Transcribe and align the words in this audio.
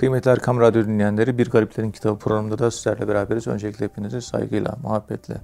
Kıymetli 0.00 0.30
Erkam 0.30 0.60
Radyo 0.60 0.84
dinleyenleri, 0.84 1.38
Bir 1.38 1.50
Gariplerin 1.50 1.90
Kitabı 1.90 2.18
programında 2.18 2.58
da 2.58 2.70
sizlerle 2.70 3.08
beraberiz. 3.08 3.46
Öncelikle 3.46 3.84
hepinizi 3.84 4.22
saygıyla, 4.22 4.76
muhabbetle 4.82 5.34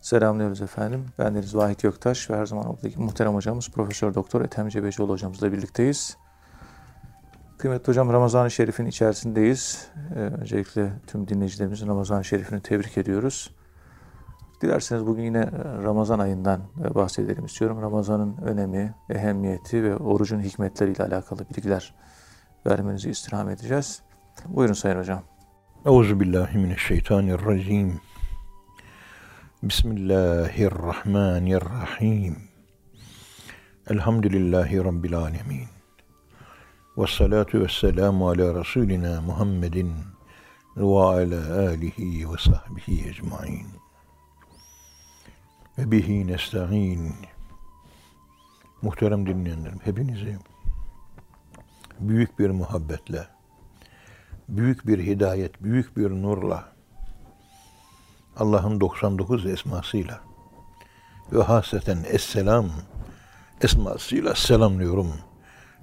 selamlıyoruz 0.00 0.62
efendim. 0.62 1.06
Ben 1.18 1.34
Deniz 1.34 1.56
Vahit 1.56 1.82
Göktaş 1.82 2.30
ve 2.30 2.36
her 2.36 2.46
zaman 2.46 2.66
olduğu 2.66 2.88
gibi 2.88 3.02
muhterem 3.02 3.34
hocamız 3.34 3.70
Profesör 3.70 4.14
Doktor 4.14 4.40
Ethem 4.40 4.68
Cebecioğlu 4.68 5.12
hocamızla 5.12 5.52
birlikteyiz. 5.52 6.16
Kıymetli 7.58 7.88
hocam 7.88 8.12
Ramazan-ı 8.12 8.50
Şerif'in 8.50 8.86
içerisindeyiz. 8.86 9.88
Ee, 10.16 10.18
öncelikle 10.18 10.92
tüm 11.06 11.28
dinleyicilerimizin 11.28 11.88
Ramazan-ı 11.88 12.24
Şerif'ini 12.24 12.60
tebrik 12.60 12.98
ediyoruz. 12.98 13.54
Dilerseniz 14.60 15.06
bugün 15.06 15.22
yine 15.22 15.50
Ramazan 15.82 16.18
ayından 16.18 16.60
bahsedelim 16.94 17.44
istiyorum. 17.44 17.82
Ramazan'ın 17.82 18.36
önemi, 18.36 18.94
ehemmiyeti 19.10 19.82
ve 19.84 19.96
orucun 19.96 20.40
hikmetleriyle 20.40 21.04
alakalı 21.04 21.48
bilgiler 21.48 21.94
vermenizi 22.68 23.10
istirham 23.10 23.48
edeceğiz. 23.48 24.02
Buyurun 24.46 24.74
Sayın 24.74 24.98
Hocam. 24.98 25.22
Euzubillahimineşşeytanirracim. 25.86 28.00
Bismillahirrahmanirrahim. 29.62 32.36
Elhamdülillahi 33.90 34.84
Rabbil 34.84 35.16
alemin. 35.16 35.66
Ve 36.98 37.06
salatu 37.06 37.60
ve 37.60 37.68
selamu 37.68 38.28
ala 38.28 38.60
Resulina 38.60 39.20
Muhammedin 39.20 39.94
ve 40.76 40.98
ala 40.98 41.68
alihi 41.68 42.32
ve 42.32 42.36
sahbihi 42.38 43.08
ecmain. 43.08 43.66
Ve 45.78 45.90
bihi 45.90 46.26
nesta'in. 46.26 47.14
Muhterem 48.82 49.26
dinleyenlerim, 49.26 49.78
hepinizi 49.84 50.38
büyük 52.00 52.38
bir 52.38 52.50
muhabbetle, 52.50 53.26
büyük 54.48 54.86
bir 54.86 54.98
hidayet, 54.98 55.62
büyük 55.62 55.96
bir 55.96 56.10
nurla, 56.10 56.64
Allah'ın 58.36 58.80
99 58.80 59.46
esmasıyla 59.46 60.20
ve 61.32 61.42
hasreten 61.42 61.98
Esselam 62.06 62.70
esmasıyla 63.60 64.34
selamlıyorum. 64.34 65.12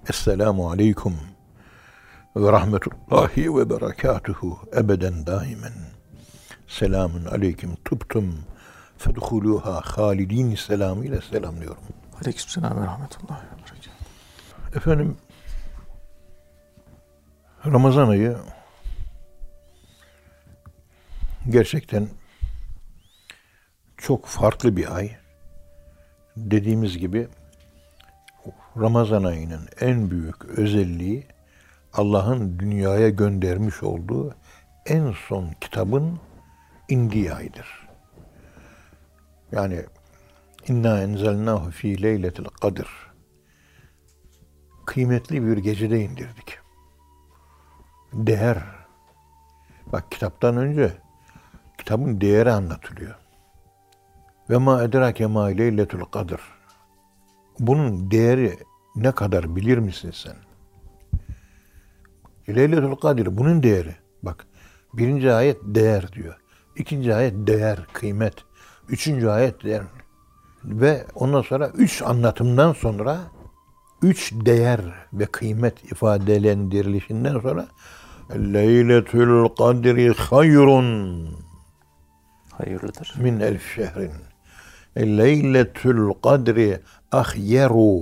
Esselamu 0.10 0.70
aleyküm 0.70 1.14
ve 2.36 2.52
rahmetullahi 2.52 3.56
ve 3.56 3.70
berekatuhu 3.70 4.60
ebeden 4.76 5.28
daimen. 5.28 5.74
Selamun 6.68 7.26
aleyküm 7.26 7.76
tubtum 7.86 8.36
fedhuluha 8.98 9.82
halidin 9.82 10.56
selamıyla 10.56 11.22
selamlıyorum. 11.22 11.84
Aleyküm 12.22 12.50
selam 12.50 12.82
ve 12.82 12.86
rahmetullahi 12.86 13.44
ve 13.46 13.58
berekatuhu. 13.58 13.96
Efendim 14.76 15.18
Ramazan 17.72 18.10
ayı 18.10 18.38
gerçekten 21.50 22.08
çok 23.98 24.26
farklı 24.26 24.78
bir 24.78 24.96
ay. 24.96 25.12
Dediğimiz 26.38 26.98
gibi 26.98 27.28
Ramazan 28.78 29.24
ayının 29.24 29.68
en 29.80 30.12
büyük 30.12 30.46
özelliği 30.46 31.28
Allah'ın 31.94 32.60
dünyaya 32.60 33.10
göndermiş 33.10 33.84
olduğu 33.84 34.36
en 34.86 35.16
son 35.28 35.52
kitabın 35.62 36.20
indiği 36.90 37.34
aydır. 37.34 37.88
Yani 39.52 39.86
inna 40.68 41.02
enzelnahu 41.02 41.72
fi 41.72 42.02
leyletil 42.02 42.46
kadir. 42.46 42.88
Kıymetli 44.86 45.48
bir 45.48 45.58
gecede 45.58 46.00
indirdik 46.00 46.65
değer. 48.16 48.58
Bak 49.94 50.12
kitaptan 50.12 50.58
önce 50.58 50.94
kitabın 51.78 52.22
değeri 52.22 52.52
anlatılıyor. 52.52 53.16
Ve 54.50 54.58
ma 54.58 54.84
edrake 54.84 55.26
ma 55.26 55.46
leyletul 55.46 56.06
kadir. 56.06 56.40
Bunun 57.60 58.12
değeri 58.12 58.58
ne 58.96 59.12
kadar 59.12 59.56
bilir 59.56 59.78
misin 59.78 60.12
sen? 60.14 60.36
Leyletul 62.56 62.96
kadir 62.96 63.38
bunun 63.38 63.64
değeri. 63.64 63.96
Bak 64.24 64.48
birinci 64.94 65.32
ayet 65.32 65.58
değer 65.64 66.12
diyor. 66.14 66.36
İkinci 66.76 67.16
ayet 67.16 67.48
değer, 67.48 67.80
kıymet. 67.94 68.34
Üçüncü 68.90 69.28
ayet 69.28 69.64
değer. 69.64 69.84
Ve 70.64 71.06
ondan 71.16 71.42
sonra 71.42 71.68
üç 71.68 72.02
anlatımdan 72.02 72.74
sonra 72.74 73.20
üç 74.02 74.34
değer 74.34 74.82
ve 75.14 75.26
kıymet 75.26 75.84
ifadelendirilişinden 75.84 77.40
sonra 77.40 77.68
Leyletül 78.32 79.48
kadri 79.58 80.14
hayrun 80.14 81.30
hayırlıdır. 82.52 83.14
Min 83.18 83.40
elf 83.40 83.76
şehrin. 83.76 84.12
Leyletül 84.98 86.14
kadri 86.24 86.80
ahyeru. 87.12 88.02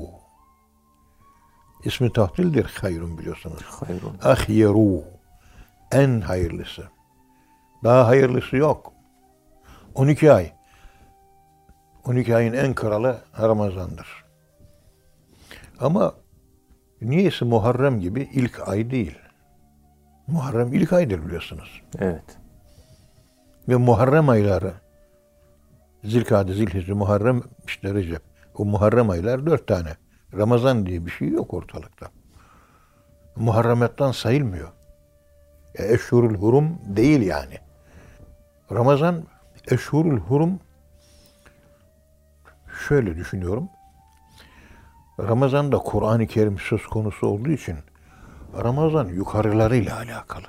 İsmi 1.84 2.14
tahtildir 2.14 2.78
hayrun 2.82 3.18
biliyorsunuz. 3.18 3.64
Hayrun. 3.64 4.18
Ahyeru. 4.24 5.04
En 5.92 6.22
hayırlısı. 6.22 6.84
Daha 7.84 8.08
hayırlısı 8.08 8.56
yok. 8.58 8.94
12 9.96 10.32
ay. 10.32 10.52
12 12.06 12.36
ayın 12.36 12.54
en 12.54 12.74
kralı 12.74 13.22
Ramazan'dır. 13.42 14.24
Ama 15.80 16.14
niyeyse 17.02 17.46
Muharrem 17.46 18.00
gibi 18.00 18.30
ilk 18.34 18.68
ay 18.68 18.92
değil. 18.92 19.18
Muharrem 20.28 20.74
ilk 20.74 20.94
aydır 20.94 21.26
biliyorsunuz. 21.26 21.82
Evet. 22.00 22.38
Ve 23.70 23.76
Muharrem 23.76 24.30
ayları 24.30 24.74
Zilkade, 26.04 26.54
Zilhicre, 26.54 26.94
Muharrem, 26.94 27.42
işte 27.68 27.94
Recep. 27.94 28.22
O 28.58 28.66
Muharrem 28.66 29.10
aylar 29.10 29.46
dört 29.46 29.68
tane. 29.68 29.90
Ramazan 30.38 30.86
diye 30.86 31.06
bir 31.06 31.12
şey 31.12 31.30
yok 31.30 31.54
ortalıkta. 31.54 32.08
Muharremetten 33.36 34.12
sayılmıyor. 34.12 34.70
E, 35.76 35.94
Eşhurul 35.94 36.36
Hurum 36.36 36.80
değil 36.86 37.22
yani. 37.22 37.58
Ramazan, 38.72 39.24
Eşhurul 39.72 40.18
Hurum 40.20 40.60
şöyle 42.88 43.16
düşünüyorum. 43.16 43.70
Ramazan'da 45.20 45.78
Kur'an-ı 45.78 46.28
Kerim 46.28 46.58
söz 46.60 46.86
konusu 46.86 47.28
olduğu 47.28 47.52
için 47.52 47.78
Ramazan 48.58 49.08
yukarılarıyla 49.08 49.98
alakalı. 49.98 50.48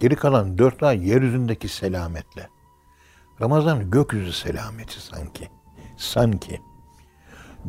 Geri 0.00 0.16
kalan 0.16 0.58
dört 0.58 0.82
ay 0.82 1.08
yeryüzündeki 1.08 1.68
selametle. 1.68 2.48
Ramazan 3.40 3.90
gökyüzü 3.90 4.32
selameti 4.32 5.00
sanki. 5.00 5.48
Sanki. 5.96 6.60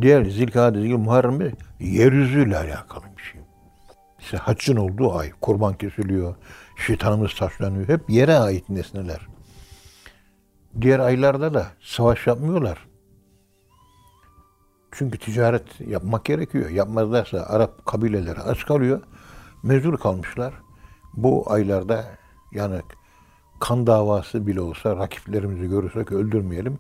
Diğer 0.02 0.25
Zilkade, 0.25 0.81
Zil 0.81 0.97
Muharrem 0.97 1.52
yeryüzüyle 1.80 2.57
alakalı 2.57 3.03
bir 3.18 3.24
şey. 3.24 3.41
İşte 4.19 4.38
haccın 4.38 4.75
olduğu 4.75 5.16
ay. 5.16 5.31
Kurban 5.41 5.74
kesiliyor. 5.78 6.36
Şeytanımız 6.88 7.36
taşlanıyor. 7.36 7.88
Hep 7.88 8.09
yere 8.09 8.36
ait 8.36 8.69
nesneler. 8.69 9.28
Diğer 10.81 11.00
aylarda 11.00 11.53
da 11.53 11.68
savaş 11.81 12.28
yapmıyorlar. 12.28 12.88
Çünkü 14.97 15.18
ticaret 15.18 15.81
yapmak 15.88 16.25
gerekiyor. 16.25 16.69
Yapmazlarsa 16.69 17.38
Arap 17.40 17.85
kabileleri 17.85 18.40
aç 18.40 18.66
kalıyor. 18.66 19.02
Mecbur 19.63 19.97
kalmışlar. 19.97 20.53
Bu 21.13 21.52
aylarda 21.52 22.06
yani 22.52 22.81
kan 23.59 23.88
davası 23.88 24.47
bile 24.47 24.62
olsa 24.62 24.96
rakiplerimizi 24.96 25.69
görürsek 25.69 26.12
öldürmeyelim. 26.12 26.80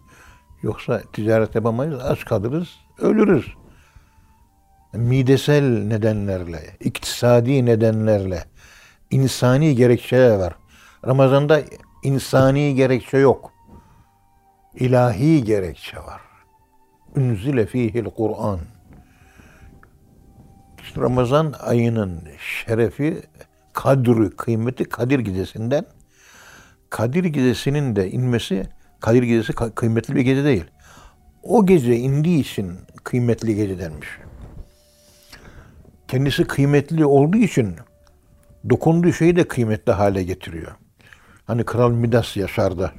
Yoksa 0.61 1.01
ticaret 1.13 1.55
yapamayız, 1.55 2.01
aç 2.01 2.25
kalırız, 2.25 2.69
ölürüz. 2.99 3.53
Midesel 4.93 5.63
nedenlerle, 5.63 6.77
iktisadi 6.79 7.65
nedenlerle, 7.65 8.43
insani 9.11 9.75
gerekçeler 9.75 10.37
var. 10.37 10.55
Ramazan'da 11.07 11.61
insani 12.03 12.75
gerekçe 12.75 13.17
yok. 13.17 13.51
İlahi 14.75 15.43
gerekçe 15.43 15.97
var. 15.97 16.26
Ünzile 17.15 17.65
fihil 17.65 18.05
Kur'an. 18.05 18.59
Ramazan 20.97 21.53
ayının 21.59 22.23
şerefi, 22.39 23.21
kadri, 23.73 24.29
kıymeti 24.29 24.83
Kadir 24.83 25.19
Gecesi'nden. 25.19 25.85
Kadir 26.89 27.23
Gecesi'nin 27.23 27.95
de 27.95 28.11
inmesi, 28.11 28.63
Kadir 28.99 29.23
Gecesi 29.23 29.53
kıymetli 29.53 30.15
bir 30.15 30.21
gece 30.21 30.43
değil. 30.43 30.65
O 31.43 31.65
gece 31.65 31.95
indiği 31.95 32.39
için 32.39 32.71
kıymetli 33.03 33.55
gece 33.55 33.79
denmiş. 33.79 34.07
Kendisi 36.07 36.43
kıymetli 36.43 37.05
olduğu 37.05 37.37
için 37.37 37.75
dokunduğu 38.69 39.13
şeyi 39.13 39.35
de 39.35 39.47
kıymetli 39.47 39.91
hale 39.91 40.23
getiriyor. 40.23 40.71
Hani 41.45 41.65
Kral 41.65 41.91
Midas 41.91 42.37
yaşardı. 42.37 42.91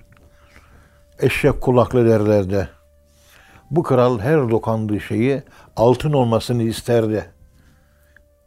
Eşek 1.19 1.61
kulaklı 1.61 2.09
derlerdi. 2.09 2.69
Bu 3.71 3.83
kral 3.83 4.19
her 4.19 4.51
dokandığı 4.51 5.01
şeyi 5.01 5.43
altın 5.77 6.13
olmasını 6.13 6.63
isterdi. 6.63 7.31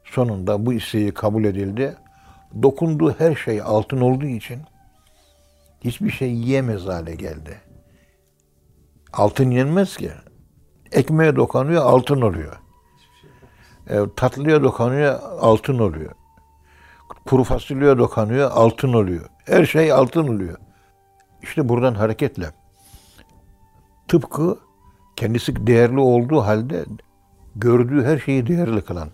Sonunda 0.03 0.65
bu 0.65 0.73
isteği 0.73 1.13
kabul 1.13 1.43
edildi. 1.43 1.95
Dokunduğu 2.63 3.19
her 3.19 3.35
şey 3.35 3.61
altın 3.61 4.01
olduğu 4.01 4.25
için 4.25 4.61
hiçbir 5.81 6.11
şey 6.11 6.31
yiyemez 6.33 6.85
hale 6.85 7.15
geldi. 7.15 7.61
Altın 9.13 9.51
yenmez 9.51 9.97
ki. 9.97 10.11
Ekmeğe 10.91 11.35
dokunuyor 11.35 11.85
altın 11.85 12.21
oluyor. 12.21 12.59
E, 13.89 13.99
tatlıya 14.15 14.63
dokunuyor 14.63 15.19
altın 15.39 15.79
oluyor. 15.79 16.11
Kuru 17.25 17.43
fasulyeye 17.43 17.97
dokunuyor 17.97 18.51
altın 18.51 18.93
oluyor. 18.93 19.25
Her 19.45 19.65
şey 19.65 19.91
altın 19.91 20.27
oluyor. 20.27 20.57
İşte 21.41 21.69
buradan 21.69 21.93
hareketle 21.93 22.51
tıpkı 24.07 24.59
kendisi 25.15 25.67
değerli 25.67 25.99
olduğu 25.99 26.41
halde 26.41 26.85
gördüğü 27.55 28.03
her 28.03 28.19
şeyi 28.19 28.47
değerli 28.47 28.81
kılan 28.81 29.09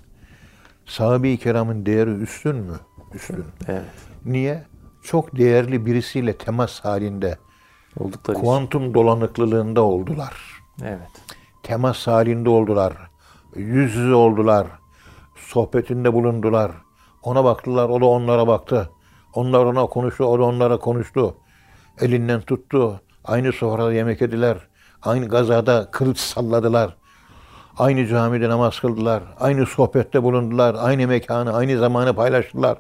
sahabe-i 0.86 1.38
kiramın 1.38 1.86
değeri 1.86 2.10
üstün 2.10 2.56
mü? 2.56 2.80
Üstün. 3.14 3.46
Evet. 3.68 3.84
Niye? 4.26 4.64
Çok 5.04 5.38
değerli 5.38 5.86
birisiyle 5.86 6.38
temas 6.38 6.80
halinde 6.80 7.38
Oldukları 8.00 8.38
için. 8.38 8.46
kuantum 8.46 8.94
dolanıklılığında 8.94 9.82
oldular. 9.82 10.34
Evet. 10.84 11.12
Temas 11.64 12.08
halinde 12.08 12.50
oldular. 12.50 12.94
Yüz 13.56 13.96
yüze 13.96 14.14
oldular. 14.14 14.68
Sohbetinde 15.36 16.14
bulundular. 16.14 16.72
Ona 17.24 17.44
baktılar, 17.44 17.90
o 17.90 18.02
da 18.02 18.06
onlara 18.06 18.48
baktı. 18.48 18.90
Onlar 19.34 19.66
ona 19.66 19.86
konuştu, 19.86 20.24
o 20.26 20.40
da 20.40 20.44
onlara 20.44 20.78
konuştu. 20.78 21.36
Elinden 22.02 22.42
tuttu. 22.42 23.02
Aynı 23.24 23.52
sofrada 23.52 23.94
yemek 23.94 24.22
yediler. 24.22 24.58
Aynı 25.08 25.28
gazada 25.28 25.92
kılıç 25.92 26.20
salladılar. 26.20 26.96
Aynı 27.78 28.08
camide 28.08 28.50
namaz 28.50 28.80
kıldılar. 28.80 29.24
Aynı 29.40 29.66
sohbette 29.66 30.24
bulundular. 30.24 30.76
Aynı 30.80 31.08
mekanı, 31.08 31.54
aynı 31.54 31.80
zamanı 31.80 32.16
paylaştılar. 32.16 32.78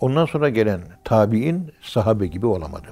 Ondan 0.00 0.26
sonra 0.26 0.48
gelen 0.48 0.80
tabi'in 1.04 1.72
sahabe 1.82 2.26
gibi 2.26 2.46
olamadı. 2.46 2.86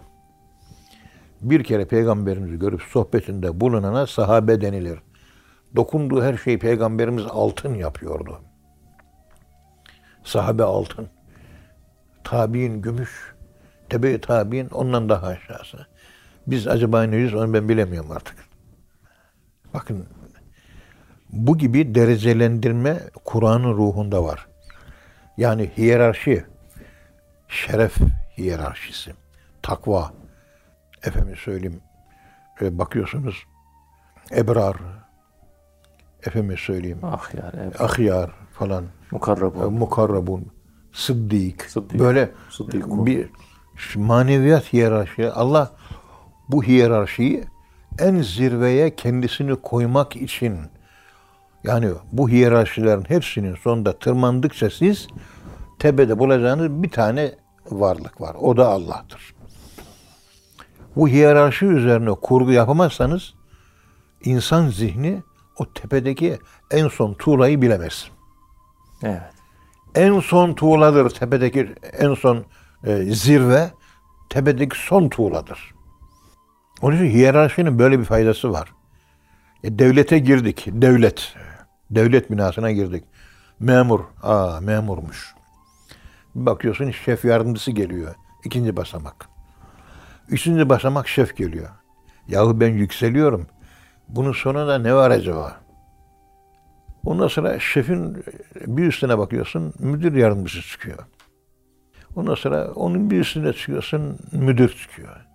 Bir 1.41 1.65
kere 1.65 1.85
peygamberimizi 1.85 2.59
görüp 2.59 2.83
sohbetinde 2.83 3.61
bulunana 3.61 4.07
sahabe 4.07 4.61
denilir. 4.61 4.99
Dokunduğu 5.77 6.23
her 6.23 6.37
şeyi 6.37 6.59
peygamberimiz 6.59 7.25
altın 7.31 7.75
yapıyordu. 7.75 8.41
Sahabe 10.25 10.63
altın. 10.63 11.09
Tabi'in 12.25 12.83
gümüş. 12.83 13.35
Tebe-i 13.91 14.21
tabi'in 14.21 14.69
ondan 14.69 15.09
daha 15.09 15.27
aşağısı. 15.27 15.87
Biz 16.47 16.67
acaba 16.67 17.03
neyiz 17.03 17.35
onu 17.35 17.53
ben 17.53 17.69
bilemiyorum 17.69 18.11
artık. 18.11 18.37
Bakın 19.75 20.07
bu 21.33 21.59
gibi 21.59 21.95
derecelendirme 21.95 23.01
Kur'an'ın 23.25 23.73
ruhunda 23.75 24.25
var. 24.25 24.47
Yani 25.37 25.71
hiyerarşi, 25.77 26.45
şeref 27.49 27.97
hiyerarşisi, 28.39 29.15
takva. 29.63 30.13
Efendim 31.03 31.37
söyleyeyim, 31.37 31.81
e, 32.61 32.79
bakıyorsunuz 32.79 33.45
ebrar, 34.37 34.77
efendim 36.27 36.57
söyleyeyim, 36.59 36.99
Ahyar, 37.03 37.55
evet. 37.63 37.81
ahyar 37.81 38.31
falan, 38.53 38.85
e, 38.85 38.87
Mukarrabun. 39.11 39.73
mukarrabun, 39.75 40.53
sıddık, 40.93 41.63
Sıddık, 41.71 41.99
böyle 42.01 42.31
sıddıkun. 42.51 43.07
bir 43.07 43.29
maneviyat 43.97 44.73
hiyerarşi. 44.73 45.31
Allah 45.31 45.71
bu 46.49 46.63
hiyerarşiyi 46.63 47.45
en 47.99 48.23
zirveye 48.23 48.97
kendisini 48.97 49.57
koymak 49.57 50.17
için 50.17 50.59
yani 51.65 51.91
bu 52.13 52.29
hiyerarşilerin 52.29 53.05
hepsinin 53.09 53.55
sonunda 53.55 53.99
tırmandıkça 53.99 54.71
siz 54.71 55.07
tepede 55.79 56.19
bulacağınız 56.19 56.83
bir 56.83 56.91
tane 56.91 57.35
varlık 57.71 58.21
var. 58.21 58.37
O 58.41 58.57
da 58.57 58.69
Allah'tır. 58.69 59.35
Bu 60.97 61.09
hiyerarşi 61.09 61.67
üzerine 61.67 62.11
kurgu 62.11 62.53
yapamazsanız 62.53 63.35
insan 64.25 64.69
zihni 64.69 65.23
o 65.59 65.73
tepedeki 65.73 66.39
en 66.71 66.89
son 66.89 67.15
tuğlayı 67.15 67.63
bilemez. 67.63 68.11
Evet. 69.03 69.23
En 69.95 70.21
son 70.21 70.55
tuğladır 70.55 71.11
tepedeki 71.11 71.75
en 71.99 72.15
son 72.15 72.45
e, 72.85 72.97
zirve 72.97 73.71
tepedeki 74.29 74.79
son 74.79 75.09
tuğladır. 75.09 75.76
Onun 76.83 76.97
için 76.97 77.17
hiyerarşinin 77.17 77.79
böyle 77.79 77.99
bir 77.99 78.05
faydası 78.05 78.53
var. 78.53 78.73
E, 79.65 79.79
devlete 79.79 80.19
girdik. 80.19 80.67
Devlet. 80.69 81.35
Devlet 81.91 82.31
binasına 82.31 82.73
girdik. 82.73 83.05
Memur. 83.61 84.01
Aa 84.23 84.61
memurmuş. 84.61 85.35
Bir 86.35 86.47
bakıyorsun 86.47 86.91
şef 86.91 87.25
yardımcısı 87.25 87.71
geliyor. 87.71 88.15
İkinci 88.45 88.77
basamak. 88.77 89.29
Üçüncü 90.29 90.69
basamak 90.69 91.09
şef 91.09 91.37
geliyor. 91.37 91.69
Yahu 92.29 92.61
ben 92.61 92.69
yükseliyorum. 92.69 93.47
Bunun 94.09 94.33
sonunda 94.33 94.79
ne 94.79 94.95
var 94.95 95.11
acaba? 95.11 95.61
Ondan 97.05 97.29
sonra 97.29 97.59
şefin 97.59 98.25
bir 98.67 98.87
üstüne 98.87 99.19
bakıyorsun, 99.19 99.75
müdür 99.79 100.15
yardımcısı 100.15 100.69
çıkıyor. 100.69 100.99
Ondan 102.17 102.35
sonra 102.35 102.73
onun 102.73 103.11
bir 103.11 103.21
üstüne 103.21 103.53
çıkıyorsun, 103.53 104.19
müdür 104.33 104.69
çıkıyor. 104.69 105.26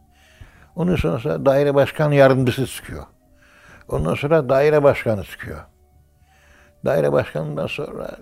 Ondan 0.76 0.96
sonra 0.96 1.46
daire 1.46 1.76
başkan 1.76 2.12
yardımcısı 2.12 2.68
çıkıyor. 2.68 3.04
Ondan 3.88 4.16
sonra 4.16 4.50
daire 4.50 4.84
başkanı 4.84 5.24
çıkıyor. 5.24 5.60
Daire 6.86 7.12
başkanından 7.12 7.68
sonra 7.68 8.18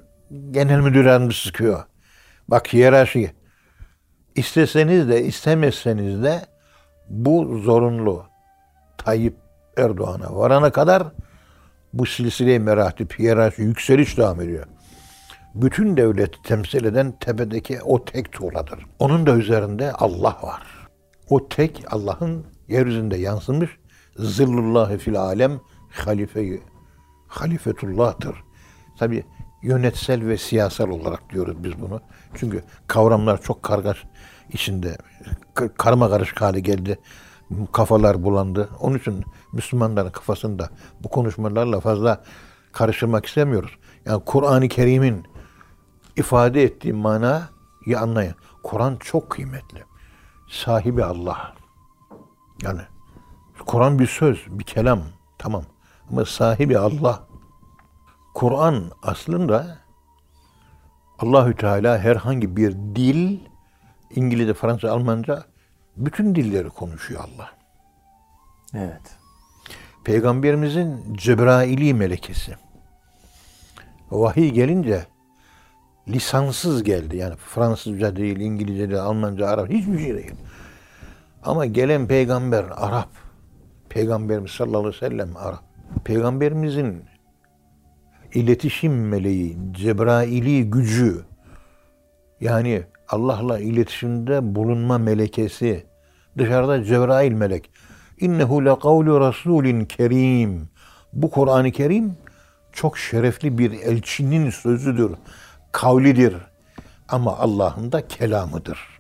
genel 0.52 0.80
müdür 0.80 1.06
yardımcısı 1.06 1.44
çıkıyor. 1.44 1.84
Bak 2.48 2.74
hiyerarşi. 2.74 3.32
İsteseniz 4.36 5.10
de 5.10 5.24
istemezseniz 5.24 6.24
de 6.24 6.42
bu 7.10 7.58
zorunlu. 7.58 8.26
Tayyip 8.98 9.36
Erdoğan'a 9.78 10.36
varana 10.36 10.72
kadar 10.72 11.04
bu 11.94 12.06
silsile 12.06 12.60
meratip, 12.60 13.20
hiyerarşi, 13.20 13.62
yükseliş 13.62 14.18
devam 14.18 14.42
ediyor. 14.42 14.66
Bütün 15.56 15.98
devleti 15.98 16.42
temsil 16.42 16.86
eden 16.86 17.12
tepedeki 17.12 17.82
o 17.82 18.06
tek 18.06 18.32
tuğladır. 18.32 18.86
Onun 19.00 19.26
da 19.26 19.36
üzerinde 19.36 19.92
Allah 19.92 20.38
var. 20.44 20.79
O 21.30 21.50
tek 21.50 21.86
Allah'ın 21.90 22.46
yeryüzünde 22.68 23.18
yansımış 23.18 23.70
zillullahi 24.18 24.98
fil 24.98 25.22
alem 25.22 25.60
halife 25.92 26.60
halifetullah'tır. 27.28 28.36
Tabi 29.00 29.24
yönetsel 29.62 30.28
ve 30.28 30.38
siyasal 30.38 30.90
olarak 30.90 31.30
diyoruz 31.30 31.64
biz 31.64 31.82
bunu. 31.82 32.02
Çünkü 32.36 32.64
kavramlar 32.88 33.42
çok 33.42 33.64
kargaş 33.64 34.04
içinde 34.54 34.98
karma 35.78 36.10
karışık 36.10 36.42
hale 36.42 36.60
geldi. 36.60 37.00
Kafalar 37.72 38.24
bulandı. 38.24 38.70
Onun 38.80 38.98
için 38.98 39.24
Müslümanların 39.54 40.12
kafasında 40.12 40.70
bu 41.04 41.10
konuşmalarla 41.10 41.80
fazla 41.80 42.24
karıştırmak 42.72 43.26
istemiyoruz. 43.26 43.72
Yani 44.06 44.24
Kur'an-ı 44.26 44.68
Kerim'in 44.68 45.24
ifade 46.18 46.64
ettiği 46.64 46.94
manayı 46.94 48.00
anlayın. 48.00 48.36
Kur'an 48.64 48.98
çok 49.00 49.30
kıymetli. 49.30 49.89
Sahibi 50.50 51.04
Allah. 51.04 51.54
Yani 52.64 52.82
Kur'an 53.66 54.00
bir 54.00 54.08
söz, 54.08 54.46
bir 54.50 54.64
kelam. 54.64 55.02
Tamam. 55.38 55.64
Ama 56.12 56.26
sahibi 56.26 56.78
Allah. 56.78 57.28
Kur'an 58.34 58.92
aslında 59.04 59.78
Allahü 61.20 61.56
Teala 61.56 62.00
herhangi 62.00 62.58
bir 62.58 62.72
dil, 62.72 63.40
İngilizce, 64.16 64.54
Fransızca, 64.54 64.92
Almanca 64.92 65.44
bütün 65.98 66.36
dilleri 66.36 66.70
konuşuyor 66.70 67.22
Allah. 67.22 67.50
Evet. 68.74 69.18
Peygamberimizin 70.04 71.14
Cebraili 71.14 71.94
melekesi. 71.94 72.56
Vahiy 74.12 74.50
gelince 74.52 75.06
lisansız 76.14 76.84
geldi. 76.84 77.18
Yani 77.18 77.36
Fransızca 77.36 78.16
değil, 78.16 78.40
İngilizce 78.40 78.90
değil, 78.90 79.02
Almanca, 79.02 79.48
Arap 79.48 79.70
hiçbir 79.70 80.00
şey 80.00 80.16
değil. 80.16 80.32
Ama 81.44 81.66
gelen 81.66 82.08
peygamber 82.08 82.66
Arap. 82.76 83.10
Peygamberimiz 83.90 84.52
sallallahu 84.52 84.80
aleyhi 84.80 84.96
ve 84.96 85.10
sellem 85.10 85.38
Arap. 85.38 85.64
Peygamberimizin 86.06 87.04
iletişim 88.34 89.08
meleği, 89.08 89.58
Cebraili 89.72 90.70
gücü 90.70 91.26
yani 92.42 92.84
Allah'la 93.10 93.60
iletişimde 93.60 94.56
bulunma 94.56 94.98
melekesi 94.98 95.86
dışarıda 96.38 96.84
Cebrail 96.84 97.32
melek. 97.32 97.70
İnnehu 98.20 98.66
le 98.66 98.80
kavlu 98.80 99.20
rasulin 99.20 99.86
kerim. 99.86 100.70
Bu 101.14 101.32
Kur'an-ı 101.32 101.72
Kerim 101.72 102.18
çok 102.72 102.98
şerefli 102.98 103.58
bir 103.58 103.72
elçinin 103.72 104.50
sözüdür, 104.50 105.12
kavlidir. 105.72 106.36
Ama 107.10 107.38
Allah'ın 107.38 107.92
da 107.92 108.08
kelamıdır. 108.08 109.00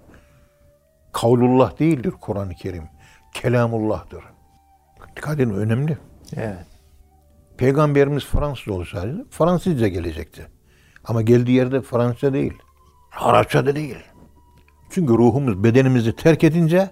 Kavlullah 1.14 1.80
değildir 1.80 2.14
Kur'an-ı 2.22 2.56
Kerim. 2.56 2.84
Kelamullah'tır. 3.34 4.24
Dikkat 5.16 5.40
edin 5.40 5.54
önemli. 5.54 5.98
Evet. 6.36 6.66
Peygamberimiz 7.58 8.26
Fransız 8.26 8.68
olsaydı 8.68 9.26
Fransızca 9.30 9.88
gelecekti. 9.88 10.48
Ama 11.06 11.22
geldiği 11.22 11.52
yerde 11.52 11.82
Fransızca 11.82 12.34
değil. 12.34 12.54
Arapça 13.20 13.66
da 13.66 13.76
değil. 13.76 13.98
Çünkü 14.90 15.14
ruhumuz 15.14 15.64
bedenimizi 15.64 16.16
terk 16.16 16.44
edince 16.44 16.90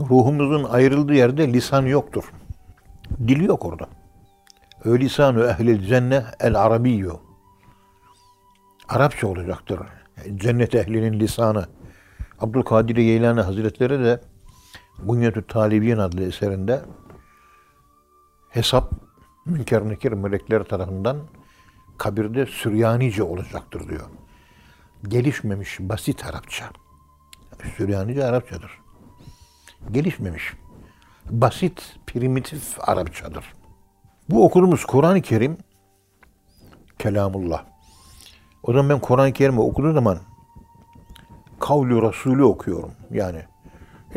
ruhumuzun 0.00 0.64
ayrıldığı 0.64 1.14
yerde 1.14 1.52
lisan 1.52 1.86
yoktur. 1.86 2.32
Dil 3.28 3.40
yok 3.40 3.64
orada. 3.64 3.88
Ö 4.84 4.98
lisanu 4.98 5.44
ehlil 5.44 5.86
cenne 5.86 6.24
el 6.40 6.62
arabiyyü. 6.62 7.12
Arapça 8.88 9.26
olacaktır. 9.26 9.80
Cennet 10.34 10.74
ehlinin 10.74 11.20
lisanı. 11.20 11.66
Abdülkadir 12.40 12.96
Geylani 12.96 13.40
Hazretleri 13.40 14.04
de 14.04 14.20
Bunyetü 14.98 15.46
Talibiyen 15.46 15.98
adlı 15.98 16.22
eserinde 16.22 16.82
hesap 18.50 18.92
münker 19.46 19.88
nekir 19.88 20.12
melekler 20.12 20.64
tarafından 20.64 21.16
kabirde 21.98 22.46
Süryanice 22.46 23.22
olacaktır 23.22 23.88
diyor. 23.88 24.06
Gelişmemiş 25.08 25.80
basit 25.80 26.26
Arapça. 26.26 26.70
Süryanice 27.76 28.24
Arapçadır. 28.24 28.80
Gelişmemiş. 29.90 30.52
Basit, 31.30 31.96
primitif 32.06 32.88
Arapçadır. 32.88 33.54
Bu 34.28 34.44
okuduğumuz 34.44 34.84
Kur'an-ı 34.84 35.22
Kerim 35.22 35.58
kelamullah. 36.98 37.77
O 38.62 38.72
zaman 38.72 38.88
ben 38.88 38.98
Kur'an-ı 38.98 39.32
Kerim'i 39.32 39.60
okuduğum 39.60 39.94
zaman 39.94 40.18
kavlu 41.60 42.08
Resulü 42.08 42.44
okuyorum. 42.44 42.92
Yani 43.10 43.42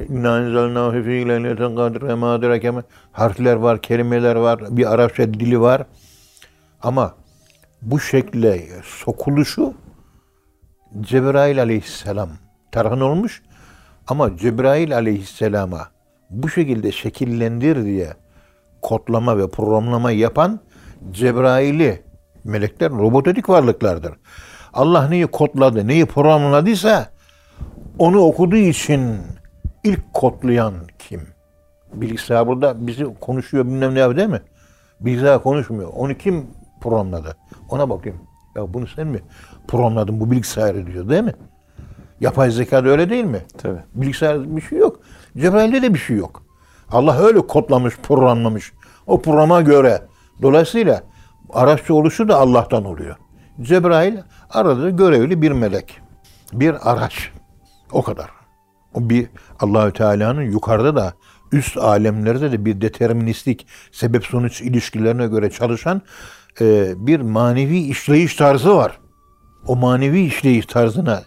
İnna 0.10 0.40
enzelnâhu 0.40 1.04
fî 1.04 1.28
leyleten 1.28 1.76
kadre 1.76 2.16
mâ 2.16 2.34
adrake 2.34 2.74
harfler 3.12 3.56
var, 3.56 3.82
kelimeler 3.82 4.36
var, 4.36 4.78
bir 4.78 4.94
Arapça 4.94 5.34
dili 5.34 5.62
var. 5.62 5.84
Ama 6.82 7.16
bu 7.82 8.00
şekle 8.00 8.68
sokuluşu 8.84 9.74
Cebrail 11.02 11.62
aleyhisselam 11.62 12.30
tarafından 12.72 13.08
olmuş 13.08 13.42
ama 14.08 14.38
Cebrail 14.38 14.96
aleyhisselama 14.96 15.88
bu 16.30 16.50
şekilde 16.50 16.92
şekillendir 16.92 17.86
diye 17.86 18.14
kodlama 18.82 19.38
ve 19.38 19.50
programlama 19.50 20.12
yapan 20.12 20.60
Cebrail'i 21.12 22.02
melekler 22.44 22.92
robotik 22.92 23.50
varlıklardır. 23.50 24.14
Allah 24.74 25.08
neyi 25.08 25.28
kodladı, 25.28 25.88
neyi 25.88 26.06
programladıysa 26.06 27.10
onu 28.00 28.20
okuduğu 28.20 28.56
için 28.56 29.18
ilk 29.84 30.14
kodlayan 30.14 30.74
kim? 31.00 31.22
Bilgisayar 31.94 32.48
burada 32.48 32.88
bizi 32.88 33.06
konuşuyor 33.20 33.66
bilmem 33.66 33.96
ne 33.96 34.18
değil 34.18 34.30
mi? 34.30 34.42
Bilgisayar 35.00 35.44
konuşmuyor. 35.44 35.90
Onu 35.94 36.14
kim 36.18 36.48
programladı? 36.82 37.38
Ona 37.70 37.90
bakayım. 37.90 38.20
Ya 38.56 38.74
bunu 38.74 38.88
sen 38.88 39.08
mi 39.08 39.20
programladın 39.68 40.20
bu 40.20 40.32
bilgisayarı 40.32 40.88
diyor 40.88 41.10
değil 41.10 41.24
mi? 41.24 41.34
Yapay 42.20 42.52
zekada 42.52 42.90
öyle 42.90 43.10
değil 43.10 43.24
mi? 43.24 43.42
Tabii. 43.58 43.80
Bilgisayarda 43.94 44.56
bir 44.56 44.62
şey 44.62 44.80
yok. 44.80 45.00
Cebrail'de 45.38 45.82
de 45.82 45.94
bir 45.94 46.00
şey 46.00 46.18
yok. 46.18 46.44
Allah 46.92 47.20
öyle 47.20 47.40
kodlamış, 47.40 47.98
programlamış. 47.98 48.74
O 49.08 49.22
programa 49.22 49.62
göre. 49.62 50.02
Dolayısıyla 50.42 51.04
Arapça 51.54 51.94
oluşu 51.94 52.28
da 52.28 52.38
Allah'tan 52.38 52.86
oluyor. 52.86 53.16
Cebrail 53.62 54.18
arada 54.50 54.90
görevli 54.90 55.42
bir 55.42 55.52
melek. 55.52 56.00
Bir 56.54 56.92
araç. 56.92 57.32
O 57.92 58.02
kadar. 58.02 58.30
O 58.94 59.10
bir 59.10 59.28
Allahü 59.60 59.94
Teala'nın 59.94 60.42
yukarıda 60.42 60.96
da 60.96 61.14
üst 61.52 61.78
alemlerde 61.78 62.52
de 62.52 62.66
bir 62.66 62.82
deterministik 62.82 63.68
sebep 63.92 64.26
sonuç 64.26 64.62
ilişkilerine 64.62 65.28
göre 65.28 65.50
çalışan 65.50 66.02
e, 66.62 66.94
bir 67.08 67.20
manevi 67.20 67.78
işleyiş 67.78 68.36
tarzı 68.36 68.76
var. 68.76 69.00
O 69.68 69.76
manevi 69.76 70.22
işleyiş 70.22 70.66
tarzına 70.66 71.24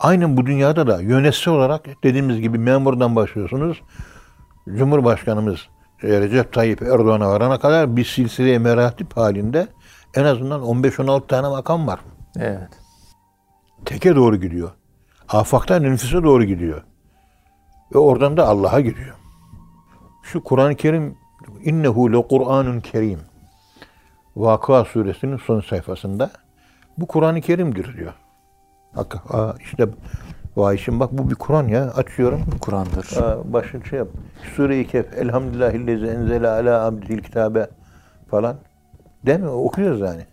aynen 0.00 0.36
bu 0.36 0.46
dünyada 0.46 0.86
da 0.86 1.00
yönetici 1.00 1.56
olarak 1.56 2.02
dediğimiz 2.04 2.40
gibi 2.40 2.58
memurdan 2.58 3.16
başlıyorsunuz. 3.16 3.82
Cumhurbaşkanımız 4.76 5.68
Recep 6.02 6.52
Tayyip 6.52 6.82
Erdoğan'a 6.82 7.30
varana 7.30 7.58
kadar 7.58 7.96
bir 7.96 8.04
silsile 8.04 8.58
meratip 8.58 9.16
halinde 9.16 9.68
en 10.14 10.24
azından 10.24 10.60
15-16 10.60 11.26
tane 11.26 11.48
makam 11.48 11.86
var. 11.86 12.00
Evet. 12.36 12.68
Teke 13.84 14.16
doğru 14.16 14.36
gidiyor. 14.36 14.70
Afaktan 15.28 15.82
nüfusa 15.82 16.22
doğru 16.22 16.44
gidiyor. 16.44 16.82
Ve 17.94 17.98
oradan 17.98 18.36
da 18.36 18.48
Allah'a 18.48 18.80
gidiyor. 18.80 19.14
Şu 20.22 20.44
Kur'an-ı 20.44 20.74
Kerim 20.74 21.16
innehu 21.64 22.12
le 22.12 22.28
Kur'anun 22.28 22.80
kerim. 22.80 23.20
Vakıa 24.36 24.84
suresinin 24.84 25.36
son 25.36 25.60
sayfasında 25.60 26.30
bu 26.98 27.06
Kur'an-ı 27.06 27.40
Kerim'dir 27.40 27.96
diyor. 27.96 28.12
Bak 28.96 29.16
aa, 29.34 29.52
işte 29.60 29.88
vay 30.58 30.78
şimdi 30.78 31.00
bak 31.00 31.12
bu 31.12 31.30
bir 31.30 31.34
Kur'an 31.34 31.68
ya 31.68 31.90
açıyorum. 31.90 32.44
Kur'an'dır. 32.60 33.08
Başını 33.52 33.84
şey 33.84 33.98
yap. 33.98 34.08
Sure-i 34.56 34.86
Kehf 34.86 35.18
Elhamdülillahillezi 35.18 36.06
enzele 36.06 36.48
ala 36.48 36.84
abdil 36.84 37.22
kitabe 37.22 37.68
falan. 38.30 38.56
Değil 39.26 39.40
mi? 39.40 39.48
Okuyoruz 39.48 40.00
yani. 40.00 40.26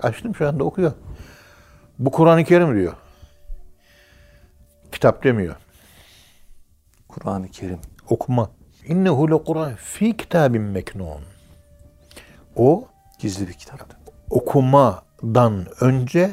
Açtım 0.00 0.34
şu 0.34 0.48
anda 0.48 0.64
okuyor. 0.64 0.92
Bu 1.98 2.10
Kur'an-ı 2.10 2.44
Kerim 2.44 2.74
diyor. 2.74 2.92
Kitap 4.92 5.24
demiyor. 5.24 5.54
Kur'an-ı 7.08 7.48
Kerim. 7.48 7.78
Okuma. 8.10 8.50
İnnehu 8.88 9.30
le 9.30 9.44
Kur'an 9.44 9.74
fi 9.74 10.16
kitabin 10.16 10.62
meknun. 10.62 11.20
O 12.56 12.84
Gizli 13.18 13.48
bir 13.48 13.52
kitaptır. 13.52 13.98
okumadan 14.30 15.66
önce 15.80 16.30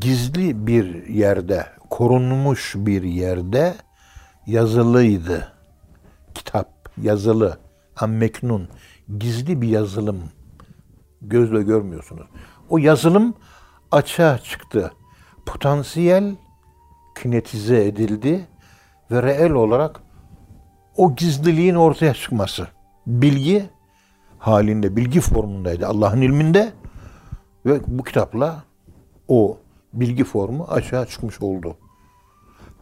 gizli 0.00 0.66
bir 0.66 1.06
yerde, 1.06 1.66
korunmuş 1.90 2.74
bir 2.76 3.02
yerde 3.02 3.74
yazılıydı. 4.46 5.52
Kitap, 6.34 6.68
yazılı, 7.02 7.58
ammeknun, 7.96 8.68
gizli 9.18 9.62
bir 9.62 9.68
yazılım. 9.68 10.22
Gözle 11.22 11.62
görmüyorsunuz. 11.62 12.26
O 12.68 12.78
yazılım 12.78 13.34
açığa 13.92 14.38
çıktı. 14.38 14.92
Potansiyel 15.46 16.36
kinetize 17.22 17.84
edildi 17.84 18.46
ve 19.10 19.22
reel 19.22 19.50
olarak 19.50 20.00
o 20.96 21.16
gizliliğin 21.16 21.74
ortaya 21.74 22.14
çıkması. 22.14 22.68
Bilgi 23.06 23.70
halinde, 24.38 24.96
bilgi 24.96 25.20
formundaydı 25.20 25.86
Allah'ın 25.86 26.20
ilminde 26.20 26.72
ve 27.66 27.80
bu 27.86 28.02
kitapla 28.02 28.64
o 29.28 29.58
bilgi 30.00 30.24
formu 30.24 30.66
aşağı 30.70 31.06
çıkmış 31.06 31.42
oldu. 31.42 31.76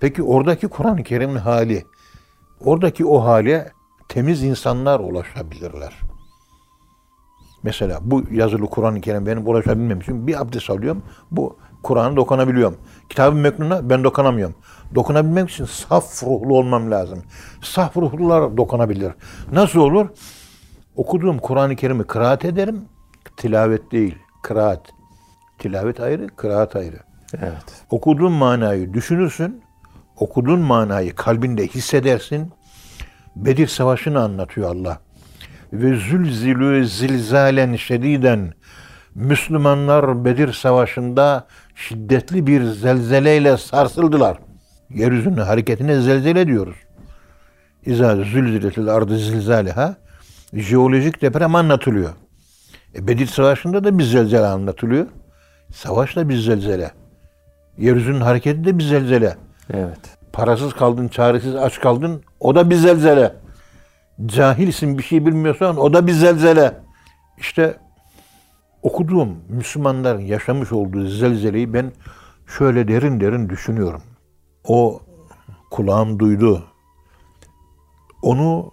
Peki 0.00 0.22
oradaki 0.22 0.68
Kur'an-ı 0.68 1.02
Kerim'in 1.02 1.36
hali, 1.36 1.84
oradaki 2.60 3.06
o 3.06 3.24
hale 3.24 3.72
temiz 4.08 4.42
insanlar 4.42 5.00
ulaşabilirler. 5.00 6.00
Mesela 7.62 7.98
bu 8.02 8.22
yazılı 8.30 8.66
Kur'an-ı 8.66 9.00
Kerim 9.00 9.26
benim 9.26 9.48
ulaşabilmem 9.48 10.00
için 10.00 10.26
bir 10.26 10.40
abdest 10.40 10.70
alıyorum. 10.70 11.02
Bu 11.30 11.56
Kur'an'ı 11.82 12.16
dokunabiliyorum. 12.16 12.76
Kitab-ı 13.08 13.36
Meknun'a 13.36 13.90
ben 13.90 14.04
dokunamıyorum. 14.04 14.54
Dokunabilmek 14.94 15.50
için 15.50 15.64
saf 15.64 16.22
ruhlu 16.22 16.56
olmam 16.56 16.90
lazım. 16.90 17.22
Saf 17.62 17.96
ruhlular 17.96 18.56
dokunabilir. 18.56 19.12
Nasıl 19.52 19.80
olur? 19.80 20.08
Okuduğum 20.96 21.38
Kur'an-ı 21.38 21.76
Kerim'i 21.76 22.04
kıraat 22.04 22.44
ederim. 22.44 22.84
Tilavet 23.36 23.92
değil, 23.92 24.18
kıraat. 24.42 24.80
Tilavet 25.58 26.00
ayrı, 26.00 26.26
kıraat 26.26 26.76
ayrı. 26.76 26.98
Evet. 27.38 27.84
Okuduğun 27.90 28.32
manayı 28.32 28.94
düşünürsün. 28.94 29.62
Okuduğun 30.16 30.60
manayı 30.60 31.14
kalbinde 31.14 31.66
hissedersin. 31.66 32.52
Bedir 33.36 33.66
Savaşı'nı 33.66 34.20
anlatıyor 34.20 34.70
Allah. 34.76 34.98
Ve 35.72 35.96
zülzilü 35.96 36.86
zilzalen 36.86 37.76
şediden 37.76 38.54
Müslümanlar 39.14 40.24
Bedir 40.24 40.52
Savaşı'nda 40.52 41.46
şiddetli 41.74 42.46
bir 42.46 42.64
zelzeleyle 42.64 43.56
sarsıldılar. 43.56 44.38
Yeryüzünün 44.90 45.36
hareketine 45.36 46.00
zelzele 46.00 46.46
diyoruz. 46.46 46.76
İza 47.86 48.16
zülziletil 48.16 48.88
ardı 48.88 49.18
zilzaleha 49.18 49.96
jeolojik 50.52 51.22
deprem 51.22 51.54
anlatılıyor. 51.54 52.10
E 52.94 53.08
Bedir 53.08 53.26
Savaşı'nda 53.26 53.84
da 53.84 53.98
bir 53.98 54.04
zelzele 54.04 54.46
anlatılıyor. 54.46 55.06
Savaş 55.72 56.16
da 56.16 56.28
bir 56.28 56.36
zelzele. 56.36 56.90
Yeryüzünün 57.78 58.20
hareketi 58.20 58.64
de 58.64 58.78
bir 58.78 58.84
zelzele. 58.84 59.36
Evet. 59.72 59.98
Parasız 60.32 60.74
kaldın, 60.74 61.08
çaresiz 61.08 61.56
aç 61.56 61.80
kaldın. 61.80 62.22
O 62.40 62.54
da 62.54 62.70
bir 62.70 62.76
zelzele. 62.76 63.34
Cahilsin 64.26 64.98
bir 64.98 65.02
şey 65.02 65.26
bilmiyorsan 65.26 65.76
o 65.76 65.92
da 65.92 66.06
bir 66.06 66.12
zelzele. 66.12 66.74
İşte 67.38 67.76
okuduğum 68.82 69.38
Müslümanların 69.48 70.20
yaşamış 70.20 70.72
olduğu 70.72 71.06
zelzeleyi 71.06 71.74
ben 71.74 71.92
şöyle 72.58 72.88
derin 72.88 73.20
derin 73.20 73.48
düşünüyorum. 73.48 74.02
O 74.64 75.00
kulağım 75.70 76.18
duydu. 76.18 76.64
Onu 78.22 78.72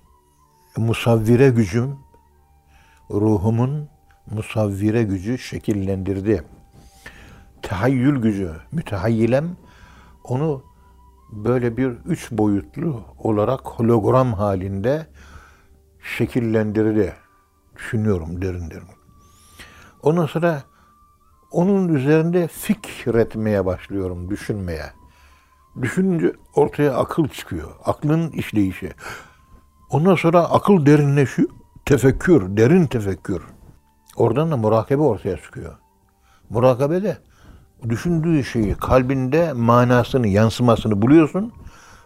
musavvire 0.77 1.49
gücüm, 1.49 1.95
ruhumun 3.11 3.89
musavvire 4.31 5.03
gücü 5.03 5.37
şekillendirdi. 5.37 6.43
Tehayyül 7.61 8.21
gücü, 8.21 8.51
mütehayyilem 8.71 9.57
onu 10.23 10.63
böyle 11.31 11.77
bir 11.77 11.87
üç 12.05 12.31
boyutlu 12.31 13.03
olarak 13.17 13.61
hologram 13.61 14.33
halinde 14.33 15.07
şekillendirdi. 16.17 17.13
Düşünüyorum 17.75 18.41
derin 18.41 18.69
derin. 18.69 18.87
Ondan 20.03 20.25
sonra 20.25 20.63
onun 21.51 21.93
üzerinde 21.93 22.47
fikretmeye 22.47 23.65
başlıyorum, 23.65 24.29
düşünmeye. 24.29 24.85
Düşününce 25.81 26.33
ortaya 26.55 26.95
akıl 26.97 27.27
çıkıyor. 27.27 27.71
Aklın 27.85 28.31
işleyişi. 28.31 28.93
Ondan 29.89 30.15
sonra 30.15 30.43
akıl 30.43 30.85
derinleşiyor. 30.85 31.49
Tefekkür, 31.85 32.57
derin 32.57 32.85
tefekkür. 32.87 33.43
Oradan 34.15 34.51
da 34.51 34.57
murakabe 34.57 35.01
ortaya 35.01 35.37
çıkıyor. 35.37 35.77
Murakabe 36.49 37.03
de 37.03 37.17
düşündüğü 37.89 38.43
şeyi 38.43 38.75
kalbinde 38.75 39.53
manasını, 39.53 40.27
yansımasını 40.27 41.01
buluyorsun. 41.01 41.53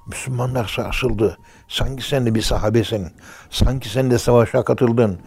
Müslümanlar 0.07 0.65
sarsıldı. 0.65 1.37
Sanki 1.67 2.07
sen 2.07 2.25
de 2.25 2.35
bir 2.35 2.41
sahabesin. 2.41 3.07
Sanki 3.49 3.89
sen 3.89 4.11
de 4.11 4.17
savaşa 4.17 4.63
katıldın. 4.63 5.19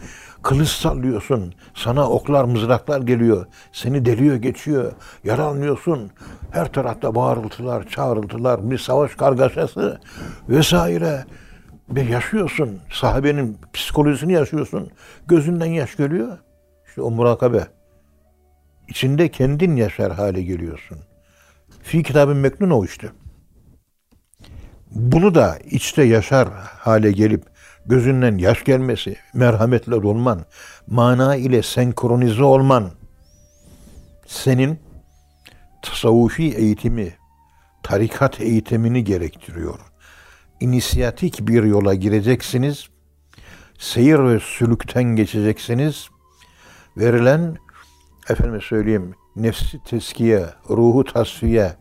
Kılıç 0.43 0.69
sallıyorsun. 0.69 1.53
Sana 1.75 2.09
oklar, 2.09 2.43
mızraklar 2.43 3.01
geliyor. 3.01 3.45
Seni 3.71 4.05
deliyor, 4.05 4.35
geçiyor. 4.35 4.91
Yaralanıyorsun. 5.23 6.11
Her 6.51 6.73
tarafta 6.73 7.15
bağırıltılar, 7.15 7.87
çağrıltılar, 7.87 8.71
bir 8.71 8.77
savaş 8.77 9.15
kargaşası 9.15 9.99
vesaire. 10.49 11.25
Ve 11.89 12.01
yaşıyorsun. 12.01 12.79
Sahabenin 12.91 13.57
psikolojisini 13.73 14.33
yaşıyorsun. 14.33 14.91
Gözünden 15.27 15.65
yaş 15.65 15.95
geliyor. 15.95 16.37
İşte 16.87 17.01
o 17.01 17.11
murakabe. 17.11 17.67
İçinde 18.89 19.31
kendin 19.31 19.75
yaşar 19.75 20.13
hale 20.13 20.41
geliyorsun. 20.41 20.97
Fi 21.83 22.03
kitabın 22.03 22.37
meknun 22.37 22.69
o 22.69 22.85
işte. 22.85 23.09
Bunu 24.91 25.35
da 25.35 25.59
içte 25.71 26.03
yaşar 26.03 26.49
hale 26.53 27.11
gelip 27.11 27.43
gözünden 27.85 28.37
yaş 28.37 28.63
gelmesi, 28.63 29.15
merhametle 29.33 29.91
dolman, 29.91 30.45
mana 30.87 31.35
ile 31.35 31.63
senkronize 31.63 32.43
olman 32.43 32.91
senin 34.27 34.79
tasavvufi 35.81 36.55
eğitimi, 36.55 37.13
tarikat 37.83 38.41
eğitimini 38.41 39.03
gerektiriyor. 39.03 39.79
İnisiyatik 40.59 41.47
bir 41.47 41.63
yola 41.63 41.93
gireceksiniz. 41.93 42.89
Seyir 43.79 44.19
ve 44.19 44.39
sülükten 44.39 45.03
geçeceksiniz. 45.03 46.09
Verilen 46.97 47.57
efendime 48.29 48.61
söyleyeyim 48.61 49.15
nefsi 49.35 49.83
teskiye, 49.83 50.45
ruhu 50.69 51.03
tasfiye 51.03 51.73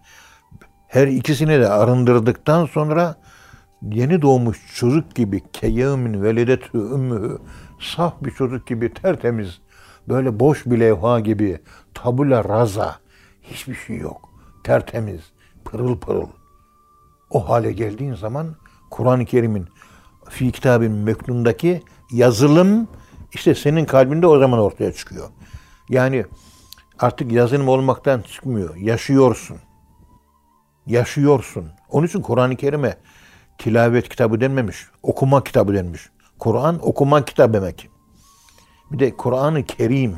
her 0.88 1.06
ikisini 1.06 1.60
de 1.60 1.68
arındırdıktan 1.68 2.66
sonra 2.66 3.16
yeni 3.82 4.22
doğmuş 4.22 4.58
çocuk 4.74 5.14
gibi 5.14 5.42
keyyemin 5.52 6.22
velidetü 6.22 6.78
ümmühü 6.78 7.38
saf 7.80 8.14
bir 8.22 8.30
çocuk 8.30 8.66
gibi 8.66 8.94
tertemiz 8.94 9.60
böyle 10.08 10.40
boş 10.40 10.66
bir 10.66 10.80
levha 10.80 11.20
gibi 11.20 11.58
tabula 11.94 12.44
raza 12.44 12.96
hiçbir 13.42 13.74
şey 13.74 13.96
yok. 13.96 14.28
Tertemiz, 14.64 15.20
pırıl 15.64 15.98
pırıl. 15.98 16.28
O 17.30 17.48
hale 17.48 17.72
geldiğin 17.72 18.14
zaman 18.14 18.56
Kur'an-ı 18.90 19.24
Kerim'in 19.24 19.66
fi 20.28 20.52
kitabın 20.52 20.92
meknundaki 20.92 21.82
yazılım 22.12 22.88
işte 23.32 23.54
senin 23.54 23.84
kalbinde 23.84 24.26
o 24.26 24.38
zaman 24.38 24.58
ortaya 24.58 24.92
çıkıyor. 24.92 25.28
Yani 25.88 26.24
artık 26.98 27.32
yazılım 27.32 27.68
olmaktan 27.68 28.20
çıkmıyor. 28.20 28.76
Yaşıyorsun. 28.76 29.58
Yaşıyorsun. 30.86 31.70
Onun 31.90 32.06
için 32.06 32.20
Kur'an-ı 32.20 32.56
Kerim'e 32.56 32.96
tilavet 33.58 34.08
kitabı 34.08 34.40
denmemiş. 34.40 34.86
Okuma 35.02 35.44
kitabı 35.44 35.74
denmiş. 35.74 36.10
Kur'an 36.38 36.78
okuma 36.82 37.24
kitabı 37.24 37.52
demek. 37.52 37.88
Bir 38.90 38.98
de 38.98 39.16
Kur'an-ı 39.16 39.64
Kerim 39.64 40.16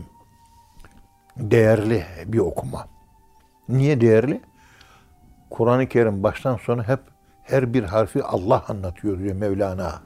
değerli 1.37 2.05
bir 2.27 2.39
okuma. 2.39 2.89
Niye 3.69 4.01
değerli? 4.01 4.41
Kur'an-ı 5.51 5.89
Kerim 5.89 6.23
baştan 6.23 6.57
sona 6.57 6.89
hep 6.89 7.01
her 7.43 7.75
bir 7.75 7.85
harfi 7.85 8.25
Allah 8.25 8.65
anlatıyor 8.69 9.19
diyor 9.19 9.35
Mevlana. 9.35 10.03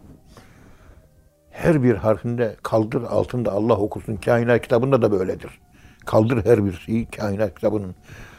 Her 1.54 1.82
bir 1.82 1.94
harfinde 1.94 2.56
kaldır 2.62 3.02
altında 3.02 3.52
Allah 3.52 3.76
okusun. 3.76 4.16
Kainat 4.16 4.62
kitabında 4.62 5.02
da 5.02 5.12
böyledir. 5.12 5.50
Kaldır 6.06 6.44
her 6.44 6.64
bir 6.64 6.72
şeyi 6.72 7.06
kainat 7.06 7.54
kitabının 7.54 7.94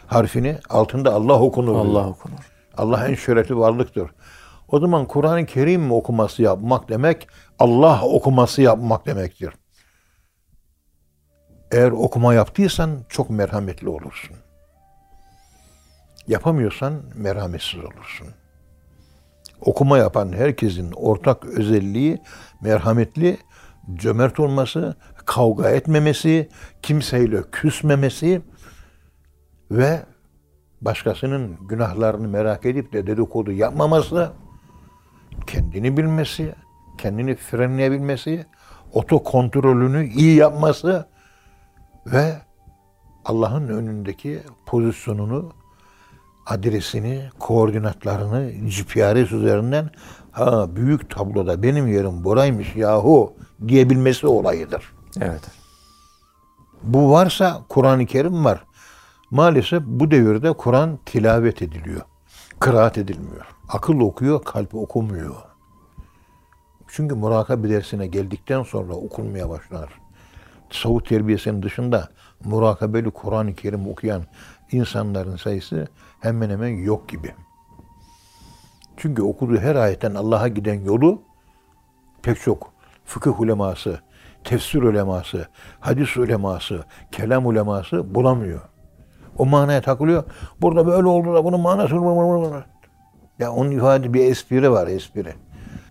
harfini 0.07 0.57
altında 0.69 1.13
Allah 1.13 1.41
okunur. 1.41 1.75
Allah 1.75 2.07
okunur. 2.07 2.51
Allah 2.77 3.07
en 3.07 3.15
şerefli 3.15 3.57
varlıktır. 3.57 4.11
O 4.67 4.79
zaman 4.79 5.05
Kur'an-ı 5.05 5.45
Kerim 5.45 5.91
okuması 5.91 6.41
yapmak 6.41 6.89
demek 6.89 7.27
Allah 7.59 8.01
okuması 8.01 8.61
yapmak 8.61 9.05
demektir. 9.05 9.53
Eğer 11.71 11.91
okuma 11.91 12.33
yaptıysan 12.33 12.99
çok 13.09 13.29
merhametli 13.29 13.89
olursun. 13.89 14.35
Yapamıyorsan 16.27 17.01
merhametsiz 17.15 17.79
olursun. 17.79 18.27
Okuma 19.65 19.97
yapan 19.97 20.33
herkesin 20.33 20.91
ortak 20.91 21.45
özelliği 21.45 22.21
merhametli, 22.61 23.37
cömert 23.93 24.39
olması, 24.39 24.95
kavga 25.25 25.69
etmemesi, 25.69 26.49
kimseyle 26.81 27.41
küsmemesi 27.51 28.41
ve 29.71 29.99
başkasının 30.81 31.57
günahlarını 31.67 32.27
merak 32.27 32.65
edip 32.65 32.93
de 32.93 33.07
dedikodu 33.07 33.51
yapmaması, 33.51 34.31
kendini 35.47 35.97
bilmesi, 35.97 36.55
kendini 36.97 37.35
frenleyebilmesi, 37.35 38.45
oto 38.93 39.23
kontrolünü 39.23 40.07
iyi 40.07 40.35
yapması 40.35 41.07
ve 42.05 42.33
Allah'ın 43.25 43.67
önündeki 43.67 44.39
pozisyonunu, 44.65 45.53
adresini, 46.45 47.29
koordinatlarını 47.39 48.51
GPRS 48.51 49.31
üzerinden 49.31 49.89
ha 50.31 50.75
büyük 50.75 51.09
tabloda 51.09 51.63
benim 51.63 51.87
yerim 51.87 52.23
buraymış 52.23 52.75
yahu 52.75 53.33
diyebilmesi 53.67 54.27
olayıdır. 54.27 54.93
Evet. 55.21 55.41
Bu 56.83 57.11
varsa 57.11 57.61
Kur'an-ı 57.69 58.05
Kerim 58.05 58.45
var. 58.45 58.63
Maalesef 59.31 59.83
bu 59.85 60.11
devirde 60.11 60.53
Kur'an 60.53 60.99
tilavet 61.05 61.61
ediliyor. 61.61 62.01
Kıraat 62.59 62.97
edilmiyor. 62.97 63.45
Akıl 63.69 63.99
okuyor, 63.99 64.43
kalp 64.43 64.75
okumuyor. 64.75 65.35
Çünkü 66.87 67.15
murakabe 67.15 67.69
dersine 67.69 68.07
geldikten 68.07 68.63
sonra 68.63 68.93
okunmaya 68.93 69.49
başlar. 69.49 69.89
Tasavvuf 70.69 71.05
terbiyesinin 71.05 71.63
dışında 71.63 72.09
murakabeli 72.43 73.11
Kur'an-ı 73.11 73.55
Kerim 73.55 73.87
okuyan 73.87 74.23
insanların 74.71 75.35
sayısı 75.35 75.87
hemen 76.19 76.49
hemen 76.49 76.67
yok 76.67 77.09
gibi. 77.09 77.33
Çünkü 78.97 79.21
okuduğu 79.21 79.57
her 79.57 79.75
ayetten 79.75 80.15
Allah'a 80.15 80.47
giden 80.47 80.81
yolu 80.81 81.21
pek 82.23 82.41
çok 82.41 82.73
fıkıh 83.05 83.39
uleması, 83.39 83.99
tefsir 84.43 84.81
uleması, 84.81 85.47
hadis 85.79 86.17
uleması, 86.17 86.83
kelam 87.11 87.45
uleması 87.45 88.15
bulamıyor. 88.15 88.61
O 89.37 89.45
manaya 89.45 89.81
takılıyor. 89.81 90.23
Burada 90.61 90.87
böyle 90.87 91.07
oldu 91.07 91.33
da 91.33 91.43
bunun 91.43 91.61
manası 91.61 91.95
ya 93.39 93.51
onun 93.51 93.71
ifade 93.71 94.13
bir 94.13 94.25
espri 94.25 94.71
var 94.71 94.87
espri. 94.87 95.33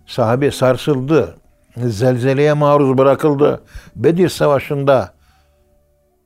Sahabe 0.07 0.51
sarsıldı. 0.51 1.37
Zelzeleye 1.77 2.53
maruz 2.53 2.99
bırakıldı. 2.99 3.63
Bedir 3.97 4.29
Savaşı'nda 4.29 5.14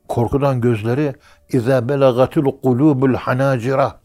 korkudan 0.09 0.61
gözleri 0.61 1.15
İza 1.49 1.89
belagatil 1.89 2.45
kulubul 2.63 3.15
hanacira 3.15 4.01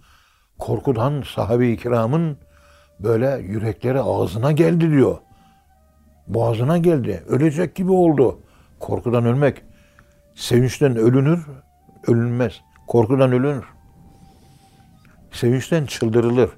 korkudan 0.59 1.23
sahabe-i 1.35 1.77
kiramın 1.77 2.37
böyle 2.99 3.41
yürekleri 3.47 4.01
ağzına 4.01 4.51
geldi 4.51 4.91
diyor. 4.91 5.17
Boğazına 6.27 6.77
geldi. 6.77 7.23
Ölecek 7.27 7.75
gibi 7.75 7.91
oldu. 7.91 8.39
Korkudan 8.79 9.25
ölmek. 9.25 9.61
Sevinçten 10.35 10.95
ölünür, 10.95 11.47
ölünmez. 12.07 12.61
Korkudan 12.87 13.31
ölünür. 13.31 13.65
Sevinçten 15.31 15.85
çıldırılır. 15.85 16.49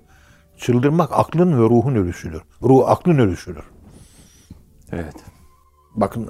Çıldırmak 0.57 1.09
aklın 1.13 1.51
ve 1.51 1.69
ruhun 1.69 1.95
ölüşüdür. 1.95 2.41
Ruh 2.63 2.89
aklın 2.89 3.17
ölüşüdür. 3.17 3.63
Evet. 4.91 5.15
Bakın 5.95 6.29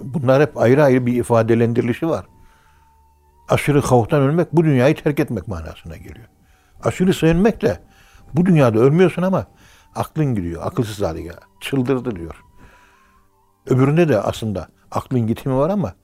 bunlar 0.00 0.42
hep 0.42 0.58
ayrı 0.58 0.84
ayrı 0.84 1.06
bir 1.06 1.14
ifadelendirilişi 1.14 2.08
var. 2.08 2.26
Aşırı 3.50 3.80
havftan 3.80 4.22
ölmek 4.22 4.52
bu 4.52 4.64
dünyayı 4.64 4.94
terk 4.94 5.20
etmek 5.20 5.48
manasına 5.48 5.96
geliyor. 5.96 6.26
Aşırı 6.84 7.14
sevinmek 7.14 7.62
de 7.62 7.80
bu 8.34 8.46
dünyada 8.46 8.78
ölmüyorsun 8.78 9.22
ama 9.22 9.46
aklın 9.94 10.34
gidiyor. 10.34 10.62
Akılsız 10.66 11.00
hale 11.00 11.18
geliyor. 11.18 11.42
Çıldırdı 11.60 12.16
diyor. 12.16 12.44
Öbüründe 13.66 14.08
de 14.08 14.20
aslında 14.20 14.68
aklın 14.90 15.26
gitimi 15.26 15.56
var 15.56 15.70
ama 15.70 15.94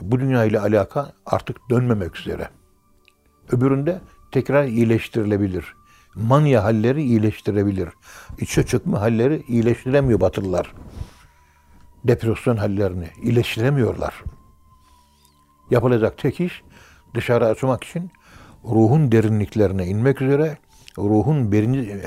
bu 0.00 0.20
dünya 0.20 0.44
ile 0.44 0.60
alaka 0.60 1.12
artık 1.26 1.70
dönmemek 1.70 2.16
üzere. 2.16 2.48
Öbüründe 3.52 4.00
tekrar 4.32 4.64
iyileştirilebilir. 4.64 5.74
Manya 6.14 6.64
halleri 6.64 7.02
iyileştirebilir. 7.02 7.88
İçe 8.38 8.66
çıkma 8.66 9.00
halleri 9.00 9.44
iyileştiremiyor 9.48 10.20
Batılılar. 10.20 10.72
Depresyon 12.04 12.56
hallerini 12.56 13.08
iyileştiremiyorlar. 13.22 14.14
Yapılacak 15.74 16.18
tek 16.18 16.40
iş 16.40 16.62
dışarı 17.14 17.46
açmak 17.46 17.84
için 17.84 18.10
ruhun 18.64 19.12
derinliklerine 19.12 19.86
inmek 19.86 20.22
üzere 20.22 20.58
ruhun 20.98 21.52
birinci, 21.52 22.02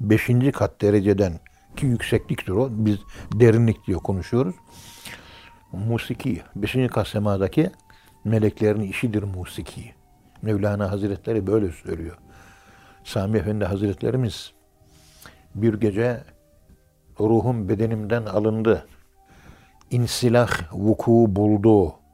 beşinci 0.00 0.52
kat 0.52 0.82
dereceden 0.82 1.32
ki 1.76 1.86
yüksekliktir 1.86 2.52
o. 2.52 2.68
Biz 2.70 2.98
derinlik 3.34 3.86
diyor 3.86 4.00
konuşuyoruz. 4.00 4.54
Musiki, 5.72 6.42
beşinci 6.56 6.88
kat 6.88 7.08
semadaki 7.08 7.70
meleklerin 8.24 8.80
işidir 8.80 9.22
musiki. 9.22 9.94
Mevlana 10.42 10.90
Hazretleri 10.90 11.46
böyle 11.46 11.70
söylüyor. 11.70 12.18
Sami 13.04 13.38
Efendi 13.38 13.64
Hazretlerimiz 13.64 14.52
bir 15.54 15.74
gece 15.74 16.24
ruhum 17.20 17.68
bedenimden 17.68 18.22
alındı. 18.22 18.86
İnsilah 19.90 20.48
vuku 20.72 21.26
buldu. 21.28 22.05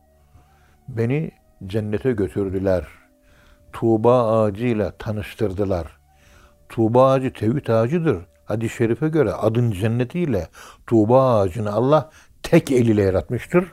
Beni 0.96 1.30
cennete 1.66 2.12
götürdüler. 2.12 2.86
Tuğba 3.72 4.42
ağacıyla 4.42 4.90
tanıştırdılar. 4.98 5.86
Tuğba 6.68 7.10
ağacı 7.10 7.32
tevhid 7.32 7.66
ağacıdır. 7.66 8.18
Hadis-i 8.44 8.76
şerife 8.76 9.08
göre 9.08 9.32
adın 9.32 9.70
cennetiyle 9.70 10.48
Tuğba 10.86 11.38
ağacını 11.38 11.72
Allah 11.72 12.10
tek 12.42 12.72
eliyle 12.72 13.02
yaratmıştır. 13.02 13.72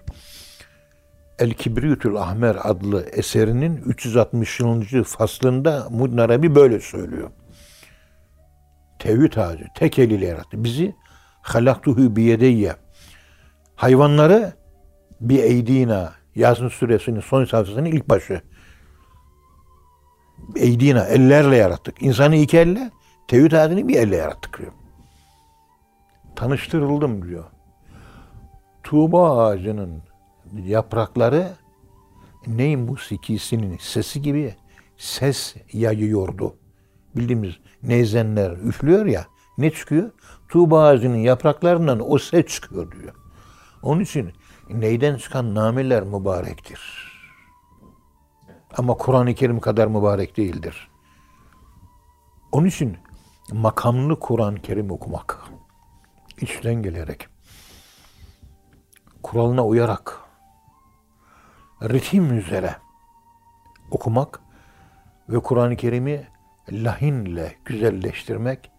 El 1.40 1.52
Kibriyutül 1.54 2.16
Ahmer 2.16 2.58
adlı 2.64 3.02
eserinin 3.02 3.78
360. 3.78 4.62
faslında 5.06 5.88
Mudnarabi 5.90 6.56
böyle 6.56 6.80
söylüyor. 6.80 7.30
Tevhid 9.00 9.34
ağacı 9.34 9.66
tek 9.76 10.00
eliyle 10.00 10.26
yarattı. 10.26 10.64
Bizi 10.64 10.96
halaktuhu 11.42 12.16
biyedeyye. 12.16 12.76
Hayvanları 13.76 14.54
bir 15.22 15.44
eydina 15.44 16.19
Yasin 16.36 16.68
suresinin 16.68 17.20
son 17.20 17.46
sayfasının 17.46 17.86
ilk 17.86 18.10
başı. 18.10 18.42
Eydina 20.56 21.06
ellerle 21.06 21.56
yarattık. 21.56 22.02
İnsanı 22.02 22.36
iki 22.36 22.58
elle, 22.58 22.92
tevhid 23.28 23.52
ağacını 23.52 23.88
bir 23.88 23.96
elle 23.96 24.16
yarattık 24.16 24.60
diyor. 24.60 24.72
Tanıştırıldım 26.36 27.28
diyor. 27.28 27.46
Tuğba 28.84 29.46
ağacının 29.46 30.04
yaprakları 30.66 31.48
ney 32.48 32.76
musikisinin 32.76 33.78
sesi 33.78 34.22
gibi 34.22 34.56
ses 34.98 35.56
yayıyordu. 35.74 36.56
Bildiğimiz 37.16 37.54
neyzenler 37.84 38.52
üflüyor 38.52 39.06
ya 39.06 39.26
ne 39.58 39.72
çıkıyor? 39.72 40.12
Tuğba 40.50 40.84
ağacının 40.84 41.18
yapraklarından 41.18 42.12
o 42.12 42.18
ses 42.18 42.46
çıkıyor 42.46 42.92
diyor. 42.92 43.16
Onun 43.84 44.02
için 44.02 44.32
neyden 44.70 45.18
çıkan 45.18 45.56
nameler 45.56 46.04
mübarektir. 46.04 47.10
Ama 48.78 48.94
Kur'an-ı 48.94 49.36
Kerim 49.36 49.60
kadar 49.60 49.88
mübarek 49.88 50.38
değildir. 50.38 50.90
Onun 52.52 52.68
için 52.68 52.98
makamlı 53.52 54.20
Kur'an-ı 54.20 54.62
Kerim 54.62 54.92
okumak, 54.92 55.44
içten 56.42 56.74
gelerek, 56.74 57.28
kuralına 59.24 59.66
uyarak, 59.66 60.20
ritim 61.84 62.38
üzere 62.38 62.76
okumak 63.92 64.40
ve 65.30 65.40
Kur'an-ı 65.40 65.76
Kerim'i 65.76 66.28
lahinle 66.72 67.56
güzelleştirmek 67.66 68.72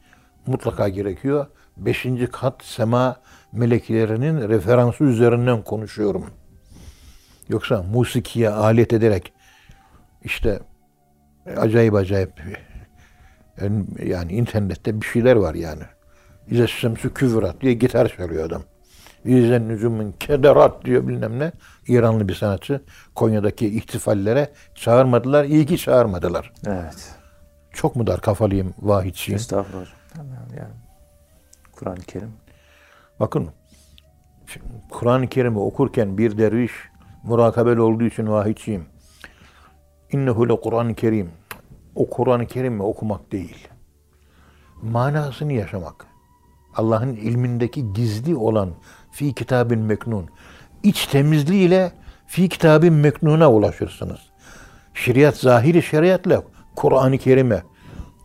mutlaka 0.47 0.89
gerekiyor. 0.89 1.47
Beşinci 1.81 2.27
kat 2.27 2.65
sema 2.65 3.17
meleklerinin 3.53 4.49
referansı 4.49 5.05
üzerinden 5.05 5.63
konuşuyorum. 5.63 6.27
Yoksa 7.49 7.83
musikiye 7.83 8.51
alet 8.51 8.93
ederek 8.93 9.33
işte 10.25 10.61
acayip 11.57 11.95
acayip 11.95 12.33
yani 14.05 14.33
internette 14.33 15.01
bir 15.01 15.07
şeyler 15.07 15.37
var 15.37 15.55
yani. 15.55 15.83
İze 16.49 16.67
şemsü 16.67 17.15
küvrat 17.15 17.61
diye 17.61 17.73
gitar 17.73 18.09
çalıyor 18.17 18.45
adam. 18.47 18.63
İzen 19.25 19.69
nücumun 19.69 20.13
kederat 20.21 20.85
diyor 20.85 21.09
bilmem 21.09 21.39
ne. 21.39 21.53
İranlı 21.89 22.29
bir 22.29 22.35
sanatçı. 22.35 22.81
Konya'daki 23.15 23.77
ihtifallere 23.77 24.53
çağırmadılar. 24.75 25.45
İyi 25.45 25.67
ki 25.67 25.79
çağırmadılar. 25.79 26.53
Evet. 26.67 27.15
Çok 27.73 27.97
mu 27.97 28.07
dar 28.07 28.21
kafalıyım, 28.21 28.75
vahidçiyim? 28.79 29.37
Estağfurullah 29.37 29.87
hocam. 29.87 30.27
Yani 30.57 30.71
Kur'an-ı 31.81 32.01
Kerim. 32.01 32.33
Bakın 33.21 33.49
Kur'an-ı 34.91 35.29
Kerim'i 35.29 35.59
okurken 35.59 36.19
bir 36.19 36.39
derviş 36.39 36.73
murakabeli 37.23 37.81
olduğu 37.81 38.05
için 38.05 38.27
vahidçiyim. 38.27 38.87
İnnehu 40.13 40.49
le 40.49 40.61
Kur'an-ı 40.61 40.95
Kerim. 40.95 41.31
O 41.95 42.11
Kur'an-ı 42.11 42.47
Kerim'i 42.47 42.83
okumak 42.83 43.33
değil. 43.33 43.69
Manasını 44.83 45.53
yaşamak. 45.53 46.07
Allah'ın 46.77 47.17
ilmindeki 47.17 47.93
gizli 47.93 48.37
olan 48.37 48.71
fi 49.13 49.35
kitabin 49.35 49.81
meknun. 49.81 50.29
İç 50.83 51.07
temizliğiyle 51.07 51.93
fi 52.27 52.49
kitabin 52.49 52.93
meknuna 52.93 53.53
ulaşırsınız. 53.53 54.21
Şeriat 54.95 55.37
zahiri 55.37 55.83
şeriatla 55.83 56.43
Kur'an-ı 56.77 57.19
Kerim'e 57.19 57.63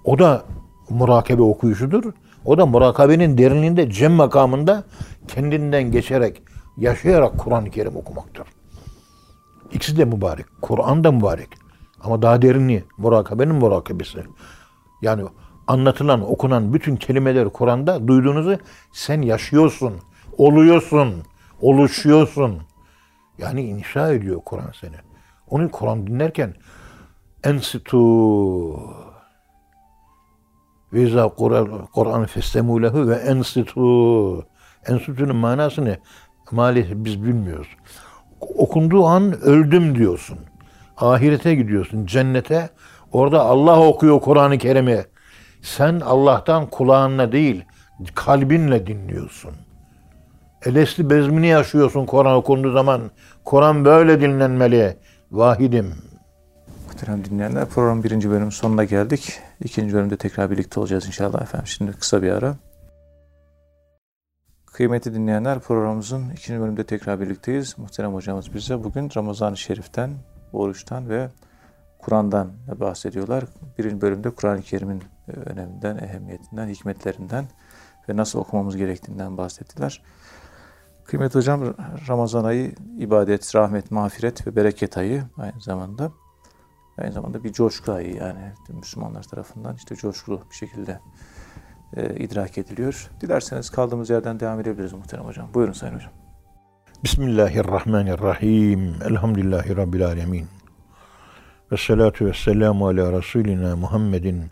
o 0.03 0.19
da 0.19 0.45
murakabe 0.89 1.41
okuyuşudur. 1.41 2.13
O 2.45 2.57
da 2.57 2.65
murakabenin 2.65 3.37
derinliğinde 3.37 3.89
cem 3.91 4.11
makamında 4.11 4.83
kendinden 5.27 5.91
geçerek, 5.91 6.41
yaşayarak 6.77 7.37
Kur'an-ı 7.37 7.69
Kerim 7.69 7.95
okumaktır. 7.95 8.47
İkisi 9.73 9.97
de 9.97 10.05
mübarek. 10.05 10.45
Kur'an 10.61 11.03
da 11.03 11.11
mübarek. 11.11 11.49
Ama 12.01 12.21
daha 12.21 12.41
derinliği, 12.41 12.83
murakabenin 12.97 13.55
murakabesi. 13.55 14.23
Yani 15.01 15.23
anlatılan, 15.67 16.31
okunan 16.31 16.73
bütün 16.73 16.95
kelimeler 16.95 17.49
Kur'an'da 17.49 18.07
duyduğunuzu 18.07 18.57
sen 18.93 19.21
yaşıyorsun, 19.21 19.93
oluyorsun, 20.37 21.13
oluşuyorsun. 21.61 22.61
Yani 23.37 23.61
inşa 23.63 24.11
ediyor 24.11 24.41
Kur'an 24.45 24.71
seni. 24.81 24.95
Onun 25.49 25.67
Kur'an 25.67 26.07
dinlerken 26.07 26.53
ensitu 27.43 27.99
ve 30.93 31.01
izâ 31.01 31.29
Kur'an 31.93 32.25
festemu 32.25 32.83
lehu 32.83 33.07
ve 33.07 33.15
ensitu 33.15 34.45
enstitu'nun 34.87 35.35
manasını 35.35 35.97
maalesef 36.51 36.95
biz 36.95 37.23
bilmiyoruz. 37.23 37.67
Okunduğu 38.41 39.05
an 39.05 39.41
öldüm 39.41 39.95
diyorsun. 39.95 40.37
Ahirete 40.97 41.55
gidiyorsun, 41.55 42.05
cennete. 42.05 42.69
Orada 43.11 43.41
Allah 43.41 43.87
okuyor 43.87 44.21
Kur'an-ı 44.21 44.57
Kerim'i. 44.57 45.05
Sen 45.61 45.99
Allah'tan 45.99 46.69
kulağınla 46.69 47.31
değil, 47.31 47.65
kalbinle 48.15 48.87
dinliyorsun. 48.87 49.51
Elesli 50.65 51.09
bezmini 51.09 51.47
yaşıyorsun 51.47 52.05
Kur'an 52.05 52.35
okunduğu 52.35 52.71
zaman. 52.71 53.01
Kur'an 53.45 53.85
böyle 53.85 54.21
dinlenmeli. 54.21 54.97
Vahidim. 55.31 56.04
Muhterem 56.95 57.25
dinleyenler 57.25 57.65
program 57.65 58.03
birinci 58.03 58.29
bölüm 58.29 58.51
sonuna 58.51 58.83
geldik. 58.83 59.39
İkinci 59.63 59.93
bölümde 59.93 60.17
tekrar 60.17 60.51
birlikte 60.51 60.79
olacağız 60.79 61.07
inşallah 61.07 61.41
efendim. 61.41 61.67
Şimdi 61.67 61.91
kısa 61.91 62.21
bir 62.21 62.31
ara. 62.31 62.55
Kıymetli 64.65 65.13
dinleyenler 65.13 65.59
programımızın 65.59 66.29
ikinci 66.29 66.61
bölümde 66.61 66.83
tekrar 66.83 67.21
birlikteyiz. 67.21 67.77
Muhterem 67.77 68.13
hocamız 68.13 68.53
bize 68.53 68.83
bugün 68.83 69.11
Ramazan-ı 69.15 69.57
Şerif'ten, 69.57 70.11
oruçtan 70.53 71.09
ve 71.09 71.29
Kur'an'dan 71.99 72.51
bahsediyorlar. 72.79 73.43
Birinci 73.77 74.01
bölümde 74.01 74.29
Kur'an-ı 74.29 74.61
Kerim'in 74.61 75.03
e, 75.27 75.31
öneminden, 75.31 75.97
ehemmiyetinden, 75.97 76.67
hikmetlerinden 76.67 77.45
ve 78.09 78.17
nasıl 78.17 78.39
okumamız 78.39 78.77
gerektiğinden 78.77 79.37
bahsettiler. 79.37 80.01
Kıymetli 81.05 81.37
hocam 81.37 81.75
Ramazan 82.07 82.43
ayı 82.43 82.75
ibadet, 82.99 83.55
rahmet, 83.55 83.91
mağfiret 83.91 84.47
ve 84.47 84.55
bereket 84.55 84.97
ayı 84.97 85.23
aynı 85.37 85.61
zamanda. 85.61 86.11
Aynı 86.97 87.11
zamanda 87.11 87.43
bir 87.43 87.53
coşku 87.53 87.91
ayı 87.91 88.15
yani 88.15 88.53
Müslümanlar 88.69 89.23
tarafından 89.23 89.75
işte 89.75 89.95
coşkulu 89.95 90.41
bir 90.49 90.55
şekilde 90.55 90.99
e, 91.95 92.15
idrak 92.15 92.57
ediliyor. 92.57 93.09
Dilerseniz 93.21 93.69
kaldığımız 93.69 94.09
yerden 94.09 94.39
devam 94.39 94.59
edebiliriz 94.59 94.93
muhterem 94.93 95.25
hocam. 95.25 95.53
Buyurun 95.53 95.73
Sayın 95.73 95.95
Hocam. 95.95 96.11
Bismillahirrahmanirrahim. 97.03 98.95
Elhamdülillahi 99.03 99.77
Rabbil 99.77 100.05
alemin. 100.05 100.47
Ve 101.71 101.77
salatu 101.77 102.25
ve 102.25 102.33
selamu 102.33 102.87
ala 102.87 103.11
Resulina 103.11 103.75
Muhammedin 103.75 104.51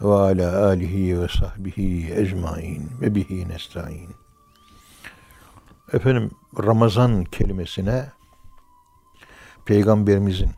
ve 0.00 0.14
ala 0.14 0.66
alihi 0.66 1.20
ve 1.20 1.28
sahbihi 1.28 2.14
ecmain 2.14 2.90
ve 3.00 3.14
bihi 3.14 3.48
nesta'in. 3.48 4.10
Efendim 5.92 6.30
Ramazan 6.58 7.24
kelimesine 7.24 8.04
Peygamberimizin 9.64 10.50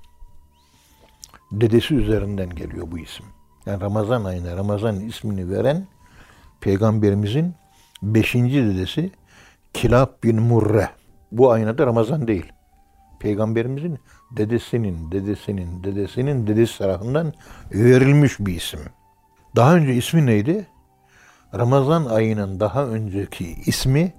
dedesi 1.61 1.95
üzerinden 1.95 2.51
geliyor 2.51 2.87
bu 2.91 2.99
isim. 2.99 3.27
Yani 3.67 3.81
Ramazan 3.81 4.25
ayına 4.25 4.57
Ramazan 4.57 5.01
ismini 5.01 5.51
veren 5.51 5.87
Peygamberimizin 6.61 7.55
beşinci 8.03 8.65
dedesi 8.65 9.11
Kilab 9.75 10.23
bin 10.23 10.43
Murre. 10.43 10.91
Bu 11.33 11.53
ayına 11.53 11.79
da 11.79 11.87
Ramazan 11.87 12.29
değil. 12.29 12.53
Peygamberimizin 13.21 13.99
dedesinin, 14.37 15.13
dedesinin, 15.13 15.85
dedesinin 15.85 16.47
dedesi 16.47 16.79
tarafından 16.79 17.33
verilmiş 17.73 18.41
bir 18.41 18.55
isim. 18.55 18.81
Daha 19.57 19.77
önce 19.77 19.95
ismi 19.95 20.27
neydi? 20.27 20.67
Ramazan 21.55 22.05
ayının 22.05 22.61
daha 22.61 22.87
önceki 22.87 23.53
ismi 23.67 24.13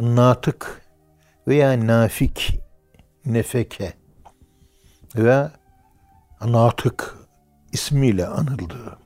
Natık 0.00 0.82
veya 1.48 1.86
Nafik, 1.86 2.60
Nefeke 3.26 3.92
ve 5.16 5.48
Natık 6.44 7.14
ismiyle 7.72 8.26
anıldı. 8.26 8.98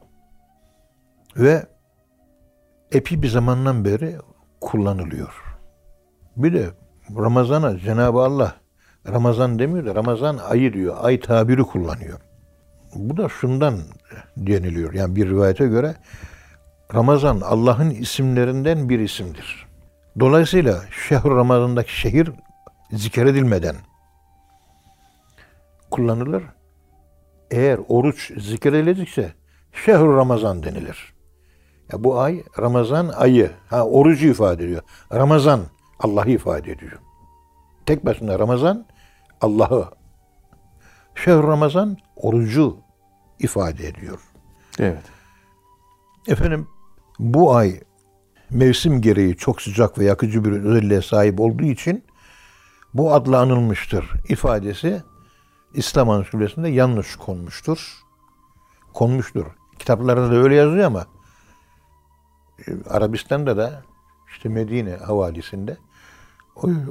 Ve 1.37 1.67
epi 2.93 3.23
bir 3.23 3.29
zamandan 3.29 3.85
beri 3.85 4.17
kullanılıyor. 4.61 5.43
Bir 6.37 6.53
de 6.53 6.71
Ramazan'a 7.17 7.79
Cenab-ı 7.79 8.19
Allah 8.19 8.55
Ramazan 9.09 9.59
demiyor 9.59 9.87
da 9.87 9.95
Ramazan 9.95 10.39
ayı 10.39 10.73
diyor. 10.73 10.97
Ay 11.01 11.21
tabiri 11.21 11.63
kullanıyor. 11.63 12.19
Bu 12.95 13.17
da 13.17 13.29
şundan 13.29 13.79
deniliyor. 14.37 14.93
Yani 14.93 15.17
bir 15.17 15.29
rivayete 15.29 15.67
göre 15.67 15.95
Ramazan 16.95 17.41
Allah'ın 17.41 17.91
isimlerinden 17.91 18.89
bir 18.89 19.01
isimdir. 19.01 19.67
Dolayısıyla 20.21 20.81
şehr 21.09 21.25
Ramazan'daki 21.25 22.01
şehir 22.01 22.31
zikredilmeden 22.91 23.77
kullanılır. 25.91 26.43
Eğer 27.53 27.81
oruç 27.89 28.33
zikredildikse 28.41 29.33
şehr 29.85 30.01
Ramazan 30.01 30.63
denilir. 30.63 31.15
Ya 31.93 32.05
bu 32.05 32.21
ay 32.21 32.43
Ramazan 32.59 33.09
ayı. 33.09 33.51
Ha 33.67 33.87
orucu 33.87 34.29
ifade 34.29 34.65
ediyor. 34.65 34.83
Ramazan 35.13 35.61
Allah'ı 35.99 36.31
ifade 36.31 36.73
ediyor. 36.73 36.99
Tek 37.87 38.07
başına 38.07 38.39
Ramazan 38.39 38.87
Allah'ı. 39.41 39.89
Şehr 41.15 41.43
Ramazan 41.43 41.97
orucu 42.17 42.77
ifade 43.39 43.89
ediyor. 43.89 44.21
Evet. 44.79 45.03
Efendim 46.29 46.69
bu 47.19 47.55
ay 47.55 47.81
mevsim 48.51 49.01
gereği 49.01 49.37
çok 49.37 49.63
sıcak 49.63 49.99
ve 49.99 50.05
yakıcı 50.05 50.45
bir 50.45 50.53
özelliğe 50.53 51.03
sahip 51.03 51.41
olduğu 51.41 51.65
için 51.65 52.05
bu 52.95 53.13
adla 53.15 53.41
anılmıştır 53.41 54.11
ifadesi 54.29 55.03
İslam 55.75 56.11
ansiklopedisinde 56.11 56.69
yanlış 56.69 57.17
konmuştur. 57.17 58.03
Konmuştur. 58.93 59.47
Kitaplarda 59.79 60.31
da 60.31 60.35
öyle 60.35 60.55
yazıyor 60.55 60.85
ama 60.85 61.07
e, 62.67 62.71
Arabistan'da 62.89 63.57
da 63.57 63.83
işte 64.29 64.49
Medine 64.49 64.97
havalisinde 64.97 65.77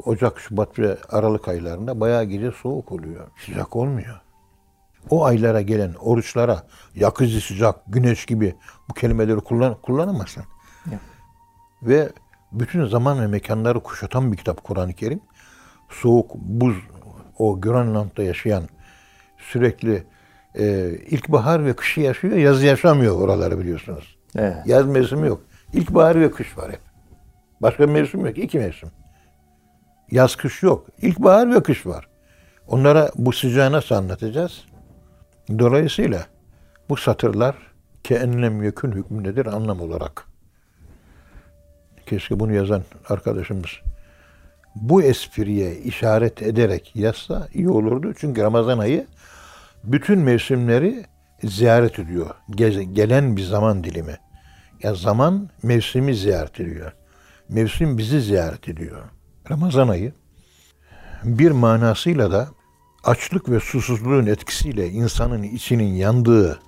Ocak, 0.06 0.40
Şubat 0.40 0.80
ve 0.80 0.98
Aralık 1.10 1.48
aylarında 1.48 2.00
bayağı 2.00 2.24
gece 2.24 2.52
soğuk 2.52 2.92
oluyor. 2.92 3.28
Sıcak 3.46 3.76
olmuyor. 3.76 4.22
O 5.10 5.26
aylara 5.26 5.62
gelen 5.62 5.94
oruçlara 5.94 6.64
yakıcı 6.96 7.42
sıcak, 7.42 7.76
güneş 7.88 8.26
gibi 8.26 8.56
bu 8.90 8.94
kelimeleri 8.94 9.40
kullan, 9.40 9.76
kullanamazsın. 9.82 10.44
Ve 11.84 12.12
bütün 12.52 12.86
zaman 12.86 13.22
ve 13.22 13.28
mekanları 13.28 13.80
kuşatan 13.80 14.32
bir 14.32 14.38
kitap 14.38 14.64
Kur'an-ı 14.64 14.94
Kerim. 14.94 15.22
Soğuk, 15.90 16.36
buz, 16.36 16.76
o 17.38 17.62
Grönland'da 17.62 18.24
yaşayan 18.24 18.64
sürekli 19.38 20.04
e, 20.56 20.90
ilkbahar 21.10 21.66
ve 21.66 21.74
kışı 21.74 22.02
yaşıyor, 22.02 22.38
yaz 22.38 22.64
yaşamıyor 22.64 23.20
oraları 23.20 23.60
biliyorsunuz. 23.60 24.18
Evet. 24.36 24.58
Yaz 24.66 24.86
mevsimi 24.86 25.28
yok. 25.28 25.42
İlkbahar 25.74 26.22
ve 26.22 26.32
kış 26.32 26.58
var 26.58 26.72
hep. 26.72 26.80
Başka 27.62 27.88
mevsim 27.88 28.26
yok. 28.26 28.38
iki 28.38 28.60
mevsim. 28.60 28.90
Yaz 30.12 30.36
kış 30.36 30.64
yok. 30.64 30.88
İlkbahar 31.02 31.56
ve 31.56 31.64
kış 31.64 31.86
var. 31.86 32.08
Onlara 32.68 33.12
bu 33.16 33.32
sıcağı 33.32 33.72
nasıl 33.72 33.96
anlatacağız? 33.96 34.66
Dolayısıyla 35.60 36.26
bu 36.90 36.98
satırlar 36.98 37.56
ke 38.04 38.16
enlem 38.16 38.64
yekün 38.64 38.92
hükmündedir 38.92 39.46
anlam 39.46 39.82
olarak. 39.82 40.28
Keşke 42.06 42.40
bunu 42.40 42.54
yazan 42.54 42.84
arkadaşımız 43.10 43.70
bu 44.76 45.04
espriye 45.04 45.76
işaret 45.76 46.42
ederek 46.42 46.92
yazsa 46.96 47.48
iyi 47.54 47.70
olurdu. 47.70 48.14
Çünkü 48.18 48.42
Ramazan 48.42 48.80
ayı 48.80 49.08
bütün 49.84 50.20
mevsimleri 50.20 51.06
ziyaret 51.44 52.00
ediyor. 52.00 52.30
Gelen 52.94 53.38
bir 53.38 53.44
zaman 53.44 53.84
dilimi. 53.84 54.18
Ya 54.84 54.96
zaman 54.96 55.50
mevsimi 55.64 56.16
ziyaret 56.16 56.60
ediyor. 56.60 56.92
Mevsim 57.50 57.98
bizi 57.98 58.22
ziyaret 58.22 58.70
ediyor. 58.70 59.02
Ramazan 59.52 59.88
ayı 59.88 60.14
bir 61.24 61.52
manasıyla 61.52 62.32
da 62.32 62.48
açlık 63.04 63.50
ve 63.50 63.60
susuzluğun 63.60 64.26
etkisiyle 64.26 64.90
insanın 64.90 65.44
içinin 65.44 65.94
yandığı 65.94 66.60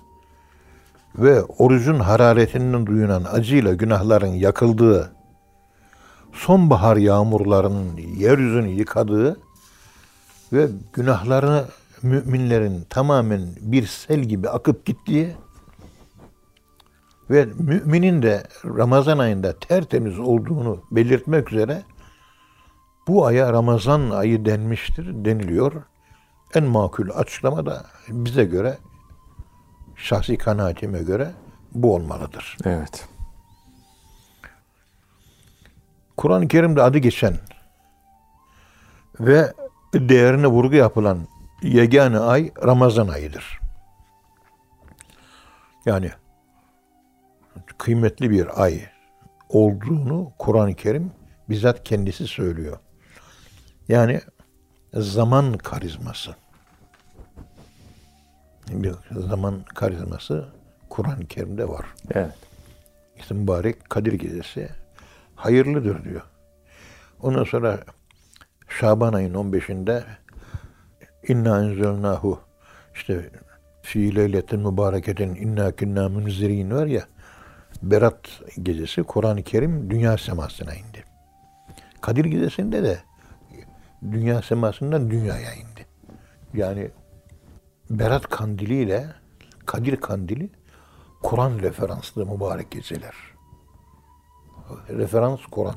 ve 1.18 1.42
orucun 1.42 2.00
hararetinden 2.00 2.86
duyulan 2.86 3.24
acıyla 3.32 3.74
günahların 3.74 4.26
yakıldığı, 4.34 5.12
sonbahar 6.34 6.96
yağmurlarının 6.96 7.96
yeryüzünü 7.96 8.68
yıkadığı 8.68 9.40
ve 10.52 10.68
günahlarını 10.92 11.64
müminlerin 12.02 12.84
tamamen 12.90 13.48
bir 13.60 13.86
sel 13.86 14.20
gibi 14.20 14.48
akıp 14.48 14.86
gittiği 14.86 15.36
ve 17.30 17.48
müminin 17.58 18.22
de 18.22 18.46
Ramazan 18.64 19.18
ayında 19.18 19.58
tertemiz 19.58 20.18
olduğunu 20.18 20.82
belirtmek 20.90 21.52
üzere 21.52 21.82
bu 23.08 23.26
aya 23.26 23.52
Ramazan 23.52 24.10
ayı 24.10 24.44
denmiştir 24.44 25.24
deniliyor. 25.24 25.72
En 26.54 26.64
makul 26.64 27.10
açıklama 27.14 27.66
da 27.66 27.86
bize 28.08 28.44
göre 28.44 28.78
şahsi 29.96 30.38
kanaatime 30.38 31.02
göre 31.02 31.32
bu 31.74 31.94
olmalıdır. 31.94 32.56
Evet. 32.64 33.08
Kur'an-ı 36.16 36.48
Kerim'de 36.48 36.82
adı 36.82 36.98
geçen 36.98 37.34
ve 39.20 39.52
değerine 39.94 40.46
vurgu 40.46 40.74
yapılan 40.76 41.18
yegane 41.62 42.18
ay 42.18 42.52
Ramazan 42.64 43.08
ayıdır. 43.08 43.60
Yani 45.86 46.10
kıymetli 47.78 48.30
bir 48.30 48.62
ay 48.62 48.80
olduğunu 49.48 50.32
Kur'an-ı 50.38 50.74
Kerim 50.74 51.12
bizzat 51.48 51.84
kendisi 51.84 52.26
söylüyor. 52.26 52.78
Yani 53.88 54.20
zaman 54.94 55.52
karizması. 55.52 56.34
Bir 58.70 58.94
zaman 59.10 59.62
karizması 59.74 60.48
Kur'an-ı 60.88 61.26
Kerim'de 61.26 61.68
var. 61.68 61.86
Evet. 62.10 62.34
İşte 63.16 63.34
mübarek 63.34 63.90
Kadir 63.90 64.12
Gecesi 64.12 64.68
hayırlıdır 65.36 66.04
diyor. 66.04 66.22
Ondan 67.22 67.44
sonra 67.44 67.80
Şaban 68.68 69.12
ayının 69.12 69.52
15'inde 69.52 70.02
İnna 71.28 71.64
enzelnahu 71.64 72.40
işte 72.94 73.30
fi 73.82 74.16
leyletin 74.16 74.60
mübareketin 74.60 75.34
inna 75.34 75.76
kunna 75.76 76.08
munzirin 76.08 76.70
var 76.70 76.86
ya 76.86 77.04
Berat 77.82 78.28
gecesi 78.62 79.02
Kur'an-ı 79.02 79.42
Kerim 79.42 79.90
dünya 79.90 80.18
semasına 80.18 80.74
indi. 80.74 81.04
Kadir 82.00 82.24
gecesinde 82.24 82.82
de 82.82 82.98
dünya 84.12 84.42
semasından 84.42 85.10
dünyaya 85.10 85.54
indi. 85.54 85.86
Yani 86.54 86.90
Berat 87.90 88.28
kandili 88.28 88.82
ile 88.82 89.06
Kadir 89.66 89.96
kandili 89.96 90.50
Kur'an 91.22 91.58
referanslı 91.58 92.26
mübarek 92.26 92.70
geceler. 92.70 93.14
Referans 94.88 95.40
Kur'an. 95.50 95.74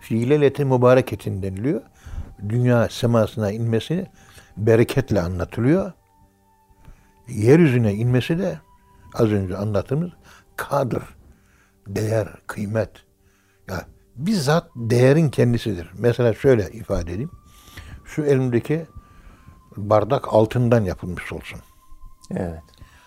Fiileleti 0.00 0.64
mübareketin 0.64 1.42
deniliyor. 1.42 1.82
Dünya 2.48 2.88
semasına 2.88 3.50
inmesi 3.50 4.06
bereketle 4.56 5.20
anlatılıyor. 5.20 5.92
Yeryüzüne 7.28 7.94
inmesi 7.94 8.38
de 8.38 8.60
az 9.14 9.30
önce 9.30 9.56
anlattığımız 9.56 10.10
kadır, 10.56 11.02
değer, 11.86 12.28
kıymet. 12.46 12.90
Ya 13.68 13.86
bizzat 14.16 14.70
değerin 14.76 15.30
kendisidir. 15.30 15.90
Mesela 15.98 16.34
şöyle 16.34 16.70
ifade 16.70 17.12
edeyim. 17.12 17.30
Şu 18.04 18.22
elimdeki 18.22 18.86
bardak 19.76 20.34
altından 20.34 20.80
yapılmış 20.84 21.32
olsun. 21.32 21.60
Evet. 22.30 22.62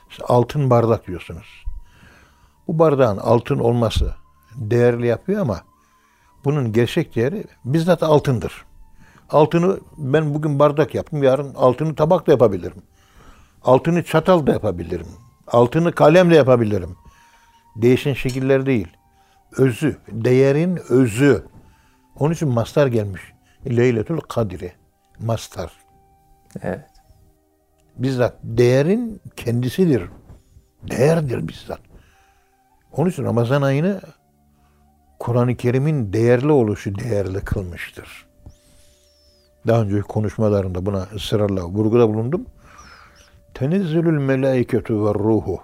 İşte 0.09 0.23
altın 0.23 0.69
bardak 0.69 1.07
diyorsunuz. 1.07 1.63
Bu 2.67 2.79
bardağın 2.79 3.17
altın 3.17 3.59
olması 3.59 4.13
değerli 4.55 5.07
yapıyor 5.07 5.41
ama 5.41 5.62
bunun 6.45 6.73
gerçek 6.73 7.15
değeri 7.15 7.43
bizzat 7.65 8.03
altındır. 8.03 8.65
Altını 9.29 9.79
ben 9.97 10.33
bugün 10.33 10.59
bardak 10.59 10.95
yaptım. 10.95 11.23
Yarın 11.23 11.53
altını 11.53 11.95
tabak 11.95 12.27
da 12.27 12.31
yapabilirim. 12.31 12.81
Altını 13.63 14.03
çatal 14.03 14.47
da 14.47 14.51
yapabilirim. 14.51 15.07
Altını 15.47 15.91
kalemle 15.91 16.35
yapabilirim. 16.35 16.95
Değişen 17.75 18.13
şekiller 18.13 18.65
değil. 18.65 18.88
Özü, 19.57 19.97
değerin 20.12 20.79
özü. 20.89 21.45
Onun 22.19 22.33
için 22.33 22.49
mastar 22.49 22.88
gelmiş. 22.88 23.21
Leyletül 23.67 24.19
Kadiri. 24.19 24.71
Mastar. 25.19 25.71
Evet. 26.62 26.85
Bizzat 27.95 28.35
değerin 28.43 29.21
kendisidir. 29.35 30.03
Değerdir 30.83 31.47
bizzat. 31.47 31.79
Onun 32.91 33.09
için 33.09 33.23
Ramazan 33.23 33.62
ayını 33.62 34.01
Kur'an-ı 35.19 35.55
Kerim'in 35.55 36.13
değerli 36.13 36.51
oluşu 36.51 36.95
değerli 36.95 37.41
kılmıştır. 37.41 38.25
Daha 39.67 39.82
önce 39.82 40.01
konuşmalarında 40.01 40.86
buna 40.86 41.08
ısrarla 41.15 41.65
vurguda 41.65 42.10
bulundum. 42.10 42.45
Tenezzülül 43.53 44.17
melaiketu 44.17 45.05
ve 45.05 45.13
ruhu. 45.13 45.62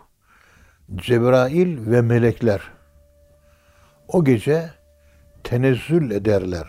Cebrail 0.95 1.91
ve 1.91 2.01
melekler 2.01 2.61
o 4.07 4.23
gece 4.23 4.69
tenezzül 5.43 6.11
ederler, 6.11 6.67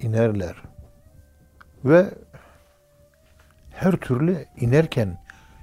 inerler. 0.00 0.54
Ve 1.84 2.10
her 3.70 3.92
türlü 3.92 4.46
inerken 4.56 5.18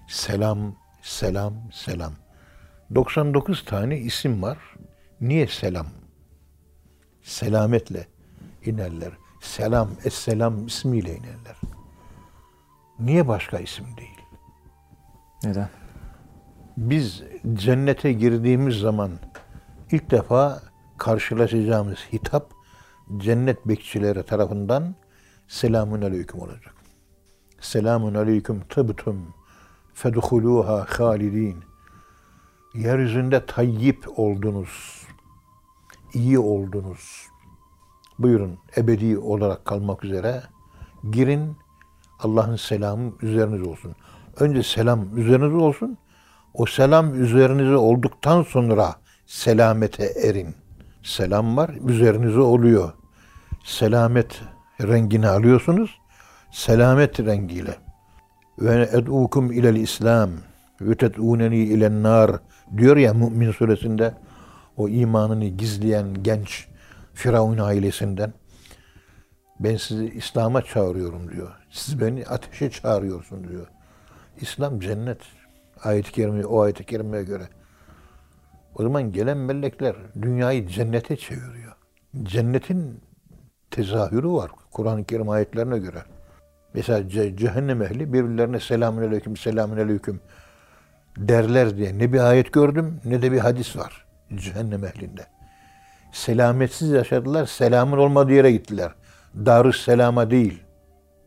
selam, 0.10 0.76
selam, 1.02 1.54
selam. 1.74 2.14
99 2.96 3.66
tane 3.66 3.98
isim 3.98 4.42
var. 4.42 4.58
Niye 5.22 5.48
selam? 5.48 5.88
Selametle 7.24 8.08
inerler. 8.66 9.12
Selam, 9.42 9.90
Esselam 10.06 10.68
ismiyle 10.68 11.16
inerler. 11.16 11.56
Niye 13.00 13.28
başka 13.28 13.60
isim 13.60 13.86
değil? 13.98 14.22
Neden? 15.44 15.70
Biz 16.78 17.24
cennete 17.54 18.14
girdiğimiz 18.14 18.76
zaman 18.76 19.12
ilk 19.92 20.12
defa 20.12 20.62
karşılaşacağımız 20.98 21.98
hitap 22.14 22.52
cennet 23.18 23.68
bekçileri 23.68 24.24
tarafından 24.24 24.96
selamun 25.48 26.02
aleyküm 26.02 26.40
olacak. 26.40 26.76
Selamun 27.62 28.14
aleyküm 28.14 28.62
tıbtum 28.70 29.34
fedhuluha 29.94 30.86
halidin. 30.90 31.64
Yeryüzünde 32.74 33.46
tayyip 33.46 34.20
oldunuz. 34.20 35.03
İyi 36.14 36.40
oldunuz. 36.40 37.28
Buyurun 38.20 38.58
ebedi 38.78 39.18
olarak 39.18 39.66
kalmak 39.66 40.04
üzere 40.04 40.44
girin 41.12 41.58
Allah'ın 42.20 42.56
selamı 42.56 43.12
üzerinize 43.22 43.70
olsun. 43.70 43.96
Önce 44.40 44.64
selam 44.64 45.18
üzerinize 45.18 45.56
olsun. 45.56 45.98
O 46.54 46.66
selam 46.66 47.24
üzerinize 47.24 47.76
olduktan 47.76 48.44
sonra 48.44 48.96
selamete 49.26 50.06
erin. 50.06 50.56
Selam 51.04 51.58
var, 51.58 51.70
üzerinize 51.88 52.40
oluyor. 52.40 52.92
Selamet 53.64 54.42
rengini 54.82 55.28
alıyorsunuz. 55.28 56.00
Selamet 56.52 57.20
rengiyle. 57.20 57.76
Ve 58.60 58.90
ed'ukum 58.94 59.52
ilel 59.52 59.76
İslam 59.76 60.30
ve 60.82 60.96
ted'uneni 60.96 61.58
ilen 61.58 62.04
nar 62.04 62.32
diyor 62.78 62.98
ya 62.98 63.14
Mümin 63.14 63.52
suresinde 63.52 64.14
o 64.78 64.90
imanını 64.90 65.46
gizleyen 65.46 66.24
genç 66.24 66.68
Firavun 67.14 67.58
ailesinden 67.58 68.34
ben 69.60 69.78
sizi 69.78 70.06
İslam'a 70.06 70.62
çağırıyorum 70.62 71.32
diyor. 71.32 71.52
Siz 71.72 72.02
beni 72.02 72.26
ateşe 72.26 72.72
çağırıyorsun 72.72 73.48
diyor. 73.48 73.68
İslam 74.42 74.80
cennet. 74.80 75.18
Ayet-i 75.84 76.12
kerime, 76.12 76.46
o 76.46 76.62
ayet-i 76.62 76.84
kerimeye 76.84 77.24
göre. 77.24 77.44
O 78.76 78.84
zaman 78.84 79.12
gelen 79.12 79.38
melekler 79.38 79.96
dünyayı 80.22 80.68
cennete 80.68 81.18
çeviriyor. 81.18 81.74
Cennetin 82.24 83.02
tezahürü 83.72 84.28
var 84.28 84.52
Kur'an-ı 84.72 85.04
Kerim 85.04 85.30
ayetlerine 85.30 85.78
göre. 85.78 86.04
Mesela 86.74 87.00
ce- 87.00 87.38
cehennem 87.38 87.82
ehli 87.82 88.14
birbirlerine 88.14 88.60
selamun 88.60 89.02
aleyküm, 89.02 89.38
selamun 89.38 89.78
aleyküm 89.78 90.20
derler 91.18 91.78
diye 91.78 91.98
ne 91.98 92.14
bir 92.14 92.20
ayet 92.20 92.54
gördüm 92.54 93.00
ne 93.06 93.22
de 93.22 93.32
bir 93.32 93.40
hadis 93.40 93.78
var 93.78 94.06
cehennem 94.36 94.86
ehlinde. 94.86 95.28
Selametsiz 96.12 96.90
yaşadılar, 96.90 97.46
selamın 97.46 97.98
olmadığı 97.98 98.34
yere 98.34 98.52
gittiler. 98.52 98.92
Darus 99.36 99.86
selama 99.86 100.32
değil. 100.32 100.64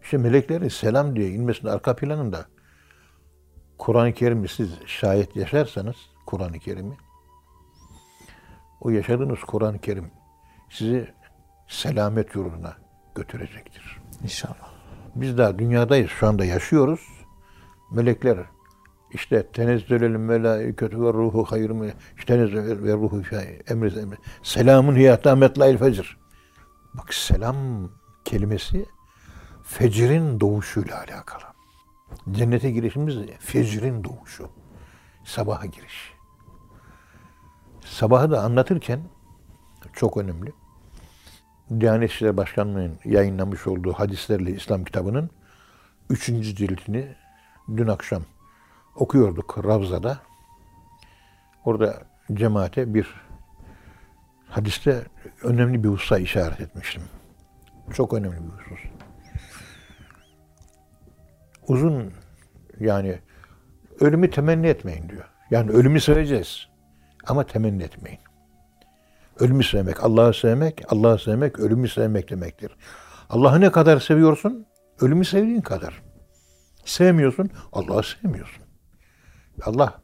İşte 0.02 0.18
meleklerin 0.18 0.68
selam 0.68 1.16
diye 1.16 1.30
inmesinin 1.30 1.70
arka 1.70 1.96
planında 1.96 2.46
Kur'an-ı 3.78 4.12
Kerim'i 4.12 4.48
siz 4.48 4.70
şayet 4.86 5.36
yaşarsanız 5.36 5.96
Kur'an-ı 6.26 6.58
Kerim'i 6.58 6.96
o 8.80 8.90
yaşadığınız 8.90 9.40
Kur'an-ı 9.40 9.78
Kerim 9.78 10.10
sizi 10.70 11.14
selamet 11.68 12.34
yoluna 12.34 12.76
götürecektir. 13.14 14.00
İnşallah. 14.22 14.72
Biz 15.14 15.38
daha 15.38 15.58
dünyadayız, 15.58 16.10
şu 16.10 16.26
anda 16.26 16.44
yaşıyoruz. 16.44 17.00
Melekler 17.90 18.38
işte 19.16 19.46
tenezzülül 19.52 20.16
melaiketu 20.16 21.04
ve 21.04 21.12
ruhu 21.12 21.44
hayır 21.44 21.70
mı? 21.70 21.86
İşte 22.18 22.34
tenezzül 22.34 22.84
ve 22.84 22.92
ruhu 22.92 23.22
fi 23.22 23.36
emri 23.68 23.98
emri. 23.98 24.16
Selamun 24.42 24.96
hiyata 24.96 25.36
metlail 25.36 25.78
fecr. 25.78 26.16
Bak 26.94 27.14
selam 27.14 27.56
kelimesi 28.24 28.86
fecrin 29.64 30.40
doğuşuyla 30.40 30.98
alakalı. 30.98 31.42
Cennete 32.30 32.70
girişimiz 32.70 33.16
fecrin 33.38 34.04
doğuşu. 34.04 34.48
Sabaha 35.24 35.66
giriş. 35.66 36.12
Sabahı 37.84 38.30
da 38.30 38.40
anlatırken 38.40 39.00
çok 39.92 40.16
önemli. 40.16 40.52
Diyanet 41.80 42.10
İşleri 42.10 42.36
Başkanlığı'nın 42.36 42.98
yayınlamış 43.04 43.66
olduğu 43.66 43.92
hadislerle 43.92 44.50
İslam 44.50 44.84
kitabının 44.84 45.30
üçüncü 46.10 46.54
cildini 46.54 47.14
dün 47.76 47.86
akşam 47.86 48.22
okuyorduk 48.96 49.64
Ravza'da. 49.64 50.18
Orada 51.64 52.02
cemaate 52.32 52.94
bir 52.94 53.06
hadiste 54.48 55.02
önemli 55.42 55.84
bir 55.84 55.88
hususa 55.88 56.18
işaret 56.18 56.60
etmiştim. 56.60 57.02
Çok 57.94 58.12
önemli 58.12 58.36
bir 58.36 58.62
husus. 58.62 58.90
Uzun 61.68 62.12
yani 62.80 63.18
ölümü 64.00 64.30
temenni 64.30 64.66
etmeyin 64.66 65.08
diyor. 65.08 65.24
Yani 65.50 65.70
ölümü 65.70 66.00
seveceğiz 66.00 66.68
ama 67.26 67.46
temenni 67.46 67.82
etmeyin. 67.82 68.20
Ölümü 69.40 69.64
sevmek, 69.64 70.04
Allah'ı 70.04 70.34
sevmek, 70.34 70.92
Allah'ı 70.92 71.18
sevmek, 71.18 71.60
ölümü 71.60 71.88
sevmek 71.88 72.30
demektir. 72.30 72.76
Allah'ı 73.30 73.60
ne 73.60 73.72
kadar 73.72 74.00
seviyorsun? 74.00 74.66
Ölümü 75.00 75.24
sevdiğin 75.24 75.60
kadar. 75.60 76.02
Sevmiyorsun, 76.84 77.50
Allah'ı 77.72 78.02
sevmiyorsun. 78.02 78.65
Allah 79.62 80.00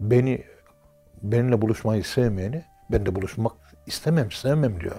beni 0.00 0.44
benimle 1.22 1.62
buluşmayı 1.62 2.04
sevmeyeni 2.04 2.64
ben 2.90 3.06
de 3.06 3.14
buluşmak 3.14 3.52
istemem, 3.86 4.30
sevmem 4.30 4.80
diyor. 4.80 4.96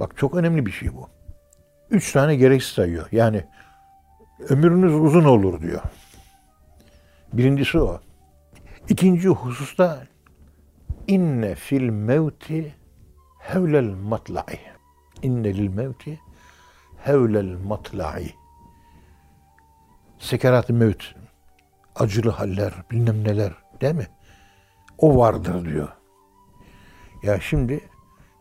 Bak 0.00 0.16
çok 0.16 0.34
önemli 0.34 0.66
bir 0.66 0.70
şey 0.70 0.94
bu. 0.94 1.08
Üç 1.90 2.12
tane 2.12 2.36
gereksiz 2.36 2.72
sayıyor. 2.72 3.08
Yani 3.12 3.44
ömrünüz 4.48 4.94
uzun 4.94 5.24
olur 5.24 5.62
diyor. 5.62 5.82
Birincisi 7.32 7.78
o. 7.78 8.00
İkinci 8.88 9.28
hususta 9.28 10.06
inne 11.06 11.54
fil 11.54 11.88
mevti 11.88 12.74
hevlel 13.38 13.94
matla'i. 13.94 14.58
İnne 15.22 15.54
lil 15.54 15.68
mevti 15.68 16.20
hevlel 17.04 17.56
matla'i. 17.58 18.34
Sekerat-ı 20.18 20.72
mevt, 20.74 21.14
acılı 21.98 22.30
haller, 22.30 22.72
bilmem 22.90 23.24
neler 23.24 23.52
değil 23.80 23.94
mi? 23.94 24.06
O 24.98 25.18
vardır 25.18 25.64
diyor. 25.64 25.88
Ya 27.22 27.40
şimdi 27.40 27.80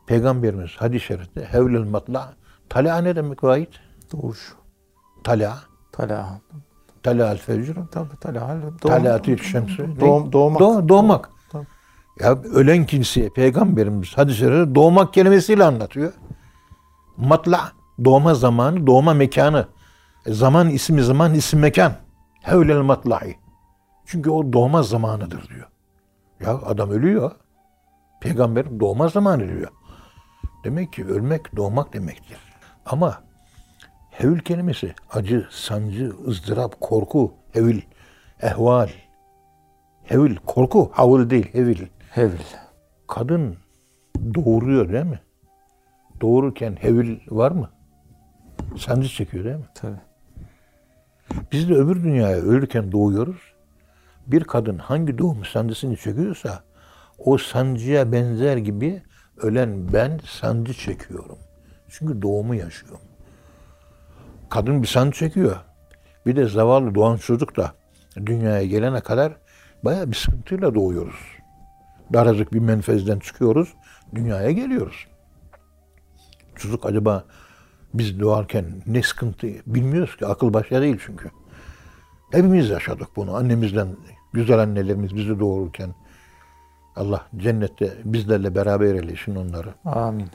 Peygamberimiz 0.07 0.71
hadis-i 0.77 1.05
şerifte 1.05 1.45
hevlel 1.51 1.83
matla 1.83 2.33
tala 2.69 2.97
ne 2.97 3.15
demek 3.15 3.43
vahit? 3.43 3.69
Doğuş. 4.13 4.53
Tala. 5.23 5.59
Tala. 5.91 6.41
Tala 7.03 7.31
el 7.31 7.37
fecr. 7.37 7.71
Tabii 7.91 8.15
tala. 8.21 8.61
Doğum, 8.61 8.77
Talatü 8.77 9.37
şemsi. 9.37 9.99
Doğum, 9.99 10.33
doğmak. 10.33 10.61
Doğ- 10.61 10.89
doğmak. 10.89 11.29
Tabii. 11.51 11.67
Ya 12.19 12.31
ölen 12.41 12.85
kimseye 12.85 13.29
Peygamberimiz 13.29 14.17
hadis-i 14.17 14.37
şerifte 14.37 14.75
doğmak 14.75 15.13
kelimesiyle 15.13 15.63
anlatıyor. 15.63 16.13
Matla 17.17 17.71
doğma 18.05 18.33
zamanı, 18.33 18.87
doğma 18.87 19.13
mekanı. 19.13 19.67
E, 20.25 20.33
Zaman 20.33 20.69
ismi 20.69 21.01
zaman 21.03 21.33
isim 21.33 21.59
mekan. 21.59 21.93
Hevlel 22.41 22.81
matla'i. 22.81 23.35
Çünkü 24.07 24.29
o 24.29 24.53
doğma 24.53 24.83
zamanıdır 24.83 25.49
diyor. 25.49 25.67
Ya 26.39 26.57
adam 26.65 26.89
ölüyor. 26.89 27.31
Peygamber 28.21 28.79
doğma 28.79 29.07
zamanı 29.07 29.47
diyor. 29.47 29.71
Demek 30.63 30.93
ki 30.93 31.05
ölmek 31.05 31.55
doğmak 31.55 31.93
demektir. 31.93 32.37
Ama 32.85 33.27
Hevil 34.17 34.39
kelimesi 34.39 34.93
acı, 35.11 35.47
sancı, 35.51 36.13
ızdırap, 36.27 36.81
korku, 36.81 37.33
hevil, 37.53 37.81
ehval. 38.41 38.89
Hevil, 40.03 40.35
korku, 40.35 40.89
havul 40.93 41.29
değil, 41.29 41.53
hevil. 41.53 41.87
Hevil. 42.09 42.39
Kadın 43.07 43.55
doğuruyor 44.35 44.89
değil 44.93 45.05
mi? 45.05 45.19
Doğururken 46.21 46.75
hevil 46.81 47.19
var 47.29 47.51
mı? 47.51 47.69
Sancı 48.77 49.09
çekiyor 49.09 49.45
değil 49.45 49.55
mi? 49.55 49.65
Tabii. 49.75 49.99
Biz 51.51 51.69
de 51.69 51.73
öbür 51.73 52.03
dünyaya 52.03 52.37
ölürken 52.37 52.91
doğuyoruz. 52.91 53.53
Bir 54.27 54.43
kadın 54.43 54.77
hangi 54.77 55.17
doğum 55.17 55.45
sancısını 55.45 55.95
çekiyorsa 55.95 56.63
o 57.17 57.37
sancıya 57.37 58.11
benzer 58.11 58.57
gibi 58.57 59.03
ölen 59.37 59.93
ben 59.93 60.19
sancı 60.25 60.73
çekiyorum. 60.73 61.37
Çünkü 61.89 62.21
doğumu 62.21 62.55
yaşıyorum. 62.55 63.07
Kadın 64.49 64.81
bir 64.81 64.87
sancı 64.87 65.19
çekiyor. 65.19 65.55
Bir 66.25 66.35
de 66.35 66.47
zavallı 66.47 66.95
doğan 66.95 67.17
çocuk 67.17 67.57
da 67.57 67.73
dünyaya 68.25 68.65
gelene 68.65 69.01
kadar 69.01 69.33
bayağı 69.83 70.11
bir 70.11 70.15
sıkıntıyla 70.15 70.75
doğuyoruz. 70.75 71.19
Daracık 72.13 72.53
bir 72.53 72.59
menfezden 72.59 73.19
çıkıyoruz, 73.19 73.73
dünyaya 74.15 74.51
geliyoruz. 74.51 75.07
Çocuk 76.55 76.85
acaba 76.85 77.23
biz 77.93 78.19
doğarken 78.19 78.65
ne 78.87 79.03
sıkıntı 79.03 79.47
bilmiyoruz 79.65 80.17
ki. 80.17 80.25
Akıl 80.25 80.53
başa 80.53 80.81
değil 80.81 80.97
çünkü. 81.05 81.29
Hepimiz 82.31 82.69
yaşadık 82.69 83.07
bunu. 83.15 83.35
Annemizden, 83.35 83.87
güzel 84.33 84.59
annelerimiz 84.59 85.15
bizi 85.15 85.39
doğururken. 85.39 85.95
Allah 86.95 87.27
cennette 87.37 87.93
bizlerle 88.05 88.55
beraber 88.55 88.95
eylesin 88.95 89.35
onları. 89.35 89.73
Amin. 89.85 90.27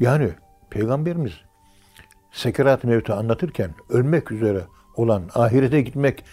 Yani 0.00 0.30
Peygamberimiz 0.70 1.32
sekerat 2.32 2.84
mevti 2.84 3.12
anlatırken 3.12 3.74
ölmek 3.88 4.32
üzere 4.32 4.60
olan, 4.96 5.22
ahirete 5.34 5.80
gitmek 5.80 6.24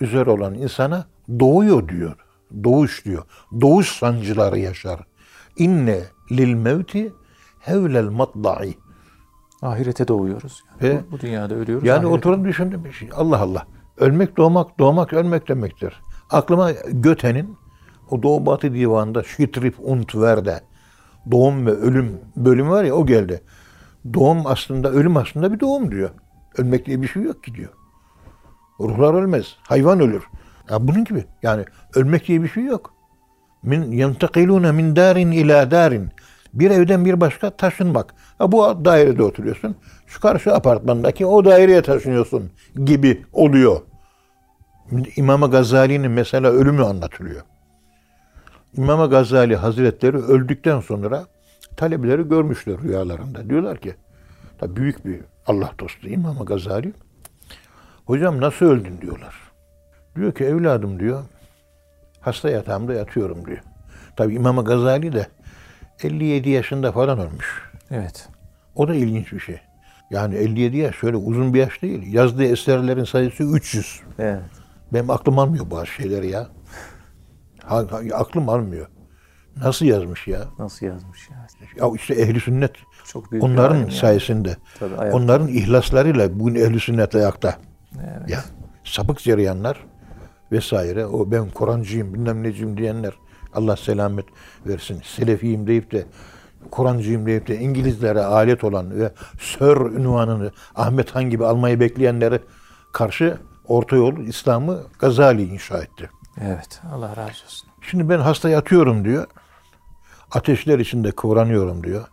üzere 0.00 0.30
olan 0.30 0.54
insana 0.54 1.04
doğuyor 1.40 1.88
diyor. 1.88 2.16
Doğuş 2.64 3.04
diyor. 3.04 3.24
Doğuş 3.60 3.88
sancıları 3.98 4.58
yaşar. 4.58 5.00
İnne 5.56 6.00
lil 6.32 6.54
mevti 6.54 7.12
hevlel 7.60 8.08
matla'i. 8.08 8.74
Ahirete 9.62 10.08
doğuyoruz. 10.08 10.62
Yani. 10.80 10.94
Ve- 10.94 11.02
bu, 11.08 11.12
bu 11.12 11.20
dünyada 11.20 11.54
ölüyoruz. 11.54 11.86
Yani 11.88 12.04
ahirete- 12.04 12.06
oturup 12.06 12.44
düşündüm. 12.44 12.92
şey. 12.92 13.08
Allah 13.14 13.38
Allah. 13.40 13.66
Ölmek 13.96 14.36
doğmak, 14.36 14.78
doğmak 14.78 15.12
ölmek 15.12 15.48
demektir. 15.48 16.00
Aklıma 16.32 16.70
Göte'nin 16.88 17.56
o 18.10 18.22
Doğu 18.22 18.46
Batı 18.46 18.74
Divanı'nda 18.74 19.22
Şitrip 19.22 19.74
und 19.80 20.08
Verde 20.14 20.60
doğum 21.30 21.66
ve 21.66 21.70
ölüm 21.70 22.20
bölümü 22.36 22.70
var 22.70 22.84
ya 22.84 22.94
o 22.94 23.06
geldi. 23.06 23.40
Doğum 24.14 24.46
aslında, 24.46 24.90
ölüm 24.90 25.16
aslında 25.16 25.52
bir 25.52 25.60
doğum 25.60 25.90
diyor. 25.90 26.10
Ölmek 26.58 26.86
diye 26.86 27.02
bir 27.02 27.08
şey 27.08 27.22
yok 27.22 27.44
ki 27.44 27.54
diyor. 27.54 27.70
Ruhlar 28.80 29.14
ölmez. 29.14 29.56
Hayvan 29.62 30.00
ölür. 30.00 30.22
Ya 30.70 30.88
bunun 30.88 31.04
gibi. 31.04 31.24
Yani 31.42 31.64
ölmek 31.94 32.28
diye 32.28 32.42
bir 32.42 32.48
şey 32.48 32.64
yok. 32.64 32.94
Min 33.62 33.92
yentakilune 33.92 34.72
min 34.72 34.96
darin 34.96 35.30
ila 35.30 35.70
darin. 35.70 36.08
Bir 36.54 36.70
evden 36.70 37.04
bir 37.04 37.20
başka 37.20 37.50
taşınmak. 37.50 38.14
Ha 38.38 38.52
bu 38.52 38.84
dairede 38.84 39.22
oturuyorsun. 39.22 39.76
Şu 40.06 40.20
karşı 40.20 40.54
apartmandaki 40.54 41.26
o 41.26 41.44
daireye 41.44 41.82
taşınıyorsun 41.82 42.50
gibi 42.84 43.22
oluyor. 43.32 43.80
İmam 45.16 45.50
Gazali'nin 45.50 46.10
mesela 46.10 46.50
ölümü 46.50 46.84
anlatılıyor. 46.84 47.42
İmam 48.76 49.10
Gazali 49.10 49.56
Hazretleri 49.56 50.16
öldükten 50.16 50.80
sonra 50.80 51.26
talebeleri 51.76 52.28
görmüşler 52.28 52.78
rüyalarında. 52.78 53.48
Diyorlar 53.48 53.78
ki, 53.78 53.94
tabii 54.58 54.76
büyük 54.76 55.06
bir 55.06 55.20
Allah 55.46 55.70
dostu 55.78 56.08
İmam 56.08 56.44
Gazali. 56.44 56.92
Hocam 58.06 58.40
nasıl 58.40 58.66
öldün 58.66 59.00
diyorlar. 59.00 59.34
Diyor 60.16 60.34
ki 60.34 60.44
evladım 60.44 61.00
diyor, 61.00 61.24
hasta 62.20 62.50
yatağımda 62.50 62.94
yatıyorum 62.94 63.46
diyor. 63.46 63.62
Tabii 64.16 64.34
İmam 64.34 64.64
Gazali 64.64 65.12
de 65.12 65.26
57 66.02 66.50
yaşında 66.50 66.92
falan 66.92 67.18
ölmüş. 67.18 67.70
Evet. 67.90 68.28
O 68.74 68.88
da 68.88 68.94
ilginç 68.94 69.32
bir 69.32 69.40
şey. 69.40 69.60
Yani 70.10 70.34
57 70.34 70.76
yaş 70.76 70.96
şöyle 70.96 71.16
uzun 71.16 71.54
bir 71.54 71.60
yaş 71.60 71.82
değil. 71.82 72.12
Yazdığı 72.12 72.44
eserlerin 72.44 73.04
sayısı 73.04 73.42
300. 73.42 74.00
Evet. 74.18 74.61
Benim 74.92 75.10
aklım 75.10 75.38
almıyor 75.38 75.70
bazı 75.70 75.86
şeyleri 75.86 76.30
ya. 76.30 76.48
Ha, 77.64 77.76
ha, 77.90 78.00
aklım 78.14 78.48
almıyor. 78.48 78.86
Nasıl 79.56 79.86
yazmış 79.86 80.28
ya? 80.28 80.44
Nasıl 80.58 80.86
yazmış 80.86 81.30
ya? 81.30 81.36
Ya 81.76 81.92
işte 81.94 82.14
ehli 82.14 82.40
sünnet 82.40 82.72
Çok 83.06 83.32
büyük 83.32 83.44
bir 83.44 83.48
onların 83.50 83.76
yani. 83.76 83.92
sayesinde. 83.92 84.56
Tabii, 84.78 84.96
ayakta. 84.96 85.18
onların 85.18 85.48
ihlaslarıyla 85.48 86.40
bugün 86.40 86.54
ehli 86.54 86.80
sünnet 86.80 87.14
ayakta. 87.14 87.58
Evet. 88.00 88.30
Ya 88.30 88.44
sapık 88.84 89.18
cereyanlar 89.18 89.84
vesaire. 90.52 91.06
O 91.06 91.30
ben 91.30 91.50
Kur'ancıyım 91.50 92.14
bilmem 92.14 92.42
neciyim 92.42 92.76
diyenler 92.76 93.12
Allah 93.54 93.76
selamet 93.76 94.26
versin. 94.66 95.00
Selefiyim 95.04 95.66
deyip 95.66 95.92
de 95.92 96.04
Kur'ancıyım 96.70 97.26
deyip 97.26 97.46
de 97.48 97.58
İngilizlere 97.58 98.20
alet 98.20 98.64
olan 98.64 99.00
ve 99.00 99.12
Sir 99.40 99.76
ünvanını 99.76 100.50
Ahmet 100.74 101.10
Han 101.14 101.30
gibi 101.30 101.44
almayı 101.44 101.80
bekleyenlere 101.80 102.40
karşı 102.92 103.38
orta 103.68 103.96
yol 103.96 104.18
İslam'ı 104.18 104.82
Gazali 104.98 105.42
inşa 105.42 105.78
etti. 105.78 106.10
Evet. 106.40 106.80
Allah 106.92 107.16
razı 107.16 107.44
olsun. 107.44 107.68
Şimdi 107.80 108.08
ben 108.08 108.18
hasta 108.18 108.48
yatıyorum 108.48 109.04
diyor. 109.04 109.26
Ateşler 110.30 110.78
içinde 110.78 111.10
kıvranıyorum 111.10 111.84
diyor. 111.84 112.08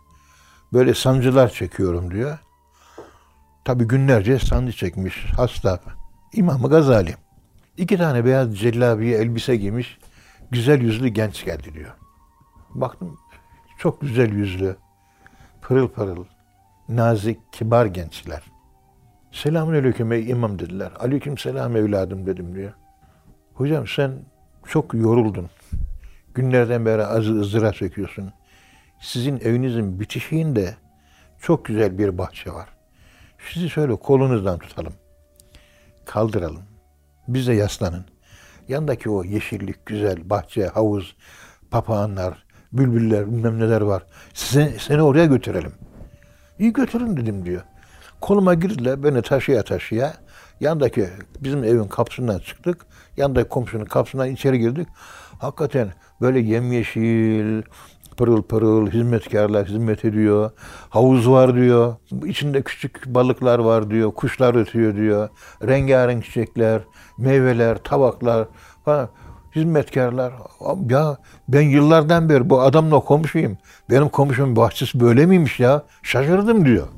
Böyle 0.72 0.94
sancılar 0.94 1.48
çekiyorum 1.48 2.10
diyor. 2.10 2.38
Tabi 3.64 3.84
günlerce 3.84 4.38
sancı 4.38 4.72
çekmiş 4.72 5.24
hasta. 5.36 5.80
İmam 6.32 6.62
Gazali. 6.62 7.14
İki 7.76 7.98
tane 7.98 8.24
beyaz 8.24 8.58
cellabiye 8.58 9.18
elbise 9.18 9.56
giymiş. 9.56 9.98
Güzel 10.50 10.80
yüzlü 10.80 11.08
genç 11.08 11.44
geldi 11.44 11.74
diyor. 11.74 11.94
Baktım 12.74 13.18
çok 13.78 14.00
güzel 14.00 14.32
yüzlü. 14.32 14.76
Pırıl 15.62 15.88
pırıl. 15.88 16.24
Nazik, 16.88 17.52
kibar 17.52 17.86
gençler. 17.86 18.42
Selamun 19.32 19.74
aleyküm 19.74 20.12
ey 20.12 20.30
imam 20.30 20.58
dediler. 20.58 20.92
Aleyküm 20.98 21.38
selam 21.38 21.76
evladım 21.76 22.26
dedim 22.26 22.54
diyor. 22.54 22.72
Hocam 23.54 23.86
sen 23.86 24.12
çok 24.66 24.94
yoruldun. 24.94 25.50
Günlerden 26.34 26.86
beri 26.86 27.04
azı 27.04 27.40
ızdıra 27.40 27.72
çekiyorsun. 27.72 28.32
Sizin 29.00 29.40
evinizin 29.40 30.00
bitişiğinde 30.00 30.74
çok 31.40 31.64
güzel 31.64 31.98
bir 31.98 32.18
bahçe 32.18 32.50
var. 32.50 32.68
Sizi 33.52 33.70
şöyle 33.70 33.96
kolunuzdan 33.96 34.58
tutalım. 34.58 34.92
Kaldıralım. 36.04 36.62
Bize 37.28 37.54
yaslanın. 37.54 38.04
Yandaki 38.68 39.10
o 39.10 39.24
yeşillik, 39.24 39.86
güzel 39.86 40.30
bahçe, 40.30 40.66
havuz, 40.66 41.16
papağanlar, 41.70 42.44
bülbüller, 42.72 43.26
bilmem 43.26 43.60
neler 43.60 43.80
var. 43.80 44.02
Size, 44.34 44.76
seni 44.78 45.02
oraya 45.02 45.26
götürelim. 45.26 45.72
İyi 46.58 46.72
götürün 46.72 47.16
dedim 47.16 47.44
diyor. 47.44 47.62
Koluma 48.20 48.54
girdiler 48.54 49.04
beni 49.04 49.22
taşıya 49.22 49.62
taşıya. 49.62 50.14
Yandaki 50.60 51.08
bizim 51.40 51.64
evin 51.64 51.88
kapısından 51.88 52.38
çıktık. 52.38 52.86
Yandaki 53.16 53.48
komşunun 53.48 53.84
kapısından 53.84 54.30
içeri 54.30 54.58
girdik. 54.58 54.88
Hakikaten 55.38 55.92
böyle 56.20 56.40
yemyeşil, 56.40 57.62
pırıl 58.16 58.42
pırıl 58.42 58.90
hizmetkarlar 58.90 59.66
hizmet 59.66 60.04
ediyor. 60.04 60.50
Havuz 60.88 61.30
var 61.30 61.54
diyor. 61.54 61.96
İçinde 62.26 62.62
küçük 62.62 63.06
balıklar 63.06 63.58
var 63.58 63.90
diyor. 63.90 64.12
Kuşlar 64.14 64.54
ötüyor 64.54 64.96
diyor. 64.96 65.28
Rengarenk 65.62 66.24
çiçekler, 66.24 66.82
meyveler, 67.18 67.78
tabaklar 67.78 68.48
falan. 68.84 69.08
Hizmetkarlar. 69.56 70.32
Ya 70.88 71.16
ben 71.48 71.60
yıllardan 71.62 72.28
beri 72.28 72.50
bu 72.50 72.60
adamla 72.60 73.00
komşuyum. 73.00 73.58
Benim 73.90 74.08
komşumun 74.08 74.56
bahçesi 74.56 75.00
böyle 75.00 75.26
miymiş 75.26 75.60
ya? 75.60 75.82
Şaşırdım 76.02 76.64
diyor. 76.64 76.88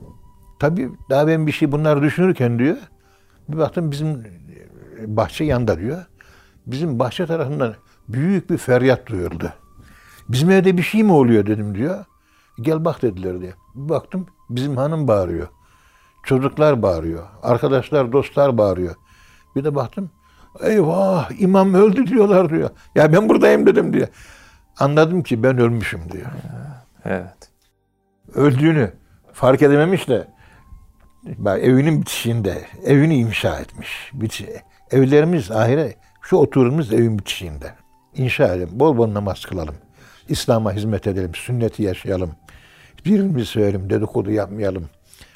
Tabii 0.63 0.91
daha 1.11 1.27
ben 1.27 1.47
bir 1.47 1.53
şey 1.53 1.73
bunları 1.73 2.03
düşünürken 2.03 2.59
diyor. 2.59 2.77
Bir 3.49 3.59
baktım 3.59 3.91
bizim 3.91 4.27
bahçe 5.07 5.45
yanda 5.45 5.79
diyor. 5.79 6.05
Bizim 6.67 6.99
bahçe 6.99 7.27
tarafından 7.27 7.75
büyük 8.09 8.51
bir 8.51 8.59
feryat 8.59 9.07
duyuldu. 9.07 9.53
Bizim 10.29 10.51
evde 10.51 10.77
bir 10.77 10.83
şey 10.83 11.03
mi 11.03 11.13
oluyor 11.13 11.47
dedim 11.47 11.75
diyor. 11.75 12.05
Gel 12.61 12.85
bak 12.85 13.03
dediler 13.03 13.41
diye. 13.41 13.55
Bir 13.75 13.89
baktım 13.89 14.27
bizim 14.51 14.77
hanım 14.77 15.09
bağırıyor. 15.09 15.49
Çocuklar 16.25 16.83
bağırıyor. 16.83 17.23
Arkadaşlar, 17.43 18.13
dostlar 18.13 18.59
bağırıyor. 18.59 18.95
Bir 19.57 19.65
de 19.65 19.75
baktım 19.75 20.11
eyvah 20.61 21.31
imam 21.41 21.75
öldü 21.75 22.07
diyorlar 22.07 22.51
diyor. 22.51 22.71
Ya 22.95 23.13
ben 23.13 23.29
buradayım 23.29 23.67
dedim 23.67 23.93
diyor. 23.93 24.09
Anladım 24.79 25.23
ki 25.23 25.43
ben 25.43 25.59
ölmüşüm 25.59 26.13
diyor. 26.13 26.31
Evet. 27.05 27.51
Öldüğünü 28.35 28.93
fark 29.33 29.63
edememiş 29.63 30.09
de 30.09 30.33
evinin 31.47 32.01
bitişiğinde 32.01 32.65
evini 32.85 33.17
inşa 33.17 33.61
etmiş. 33.61 34.11
Bitiş, 34.13 34.47
evlerimiz 34.91 35.51
ahire 35.51 35.95
şu 36.23 36.37
oturumuz 36.37 36.93
evin 36.93 37.19
bitişiğinde. 37.19 37.75
İnşa 38.15 38.55
edelim. 38.55 38.69
Bol 38.73 38.97
bol 38.97 39.15
namaz 39.15 39.45
kılalım. 39.45 39.75
İslam'a 40.29 40.73
hizmet 40.73 41.07
edelim. 41.07 41.35
Sünneti 41.35 41.83
yaşayalım. 41.83 42.31
Birbirimizi 43.05 43.47
sevelim. 43.47 43.91
Dedikodu 43.91 44.31
yapmayalım. 44.31 44.89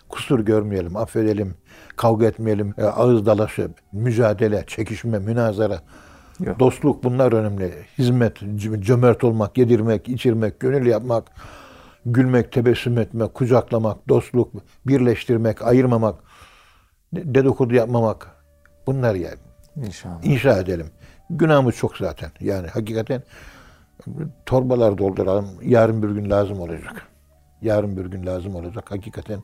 kusur 0.08 0.40
görmeyelim, 0.40 0.96
affedelim, 0.96 1.54
kavga 1.96 2.26
etmeyelim, 2.26 2.74
e, 2.78 2.84
ağız 2.84 3.26
dalaşı, 3.26 3.70
mücadele, 3.92 4.64
çekişme, 4.66 5.18
münazara, 5.18 5.80
Yok. 6.40 6.58
dostluk 6.58 7.04
bunlar 7.04 7.32
önemli. 7.32 7.72
Hizmet, 7.98 8.36
cömert 8.80 9.24
olmak, 9.24 9.58
yedirmek, 9.58 10.08
içirmek, 10.08 10.60
gönül 10.60 10.86
yapmak, 10.86 11.24
gülmek, 12.06 12.52
tebessüm 12.52 12.98
etmek, 12.98 13.34
kucaklamak, 13.34 14.08
dostluk, 14.08 14.52
birleştirmek, 14.86 15.62
ayırmamak, 15.62 16.14
de- 17.14 17.34
dedikodu 17.34 17.74
yapmamak. 17.74 18.30
Bunlar 18.86 19.14
yani. 19.14 19.38
İnşallah. 19.76 20.24
İnşa 20.24 20.58
edelim. 20.58 20.86
Günahımız 21.30 21.74
çok 21.74 21.96
zaten. 21.96 22.30
Yani 22.40 22.68
hakikaten 22.68 23.22
torbalar 24.46 24.98
dolduralım. 24.98 25.48
Yarın 25.62 26.02
bir 26.02 26.08
gün 26.08 26.30
lazım 26.30 26.60
olacak. 26.60 27.06
Yarın 27.62 27.96
bir 27.96 28.06
gün 28.06 28.26
lazım 28.26 28.54
olacak. 28.54 28.90
Hakikaten 28.90 29.42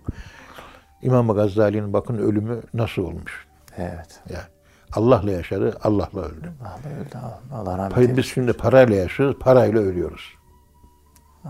İmam 1.03 1.29
Gazali'nin 1.29 1.93
bakın 1.93 2.19
ölümü 2.19 2.61
nasıl 2.75 3.03
olmuş. 3.03 3.47
Evet. 3.77 4.21
Yani 4.31 4.45
Allah'la 4.93 5.31
yaşadı, 5.31 5.79
Allah'la 5.83 6.21
öldü. 6.21 6.53
Allah 6.61 7.01
öldü. 7.01 7.17
Allah 7.53 7.79
rahmet 7.79 7.99
eylesin. 7.99 8.17
biz 8.17 8.27
şimdi 8.27 8.53
parayla 8.53 8.97
yaşıyoruz, 8.97 9.37
parayla 9.41 9.81
ölüyoruz. 9.81 10.42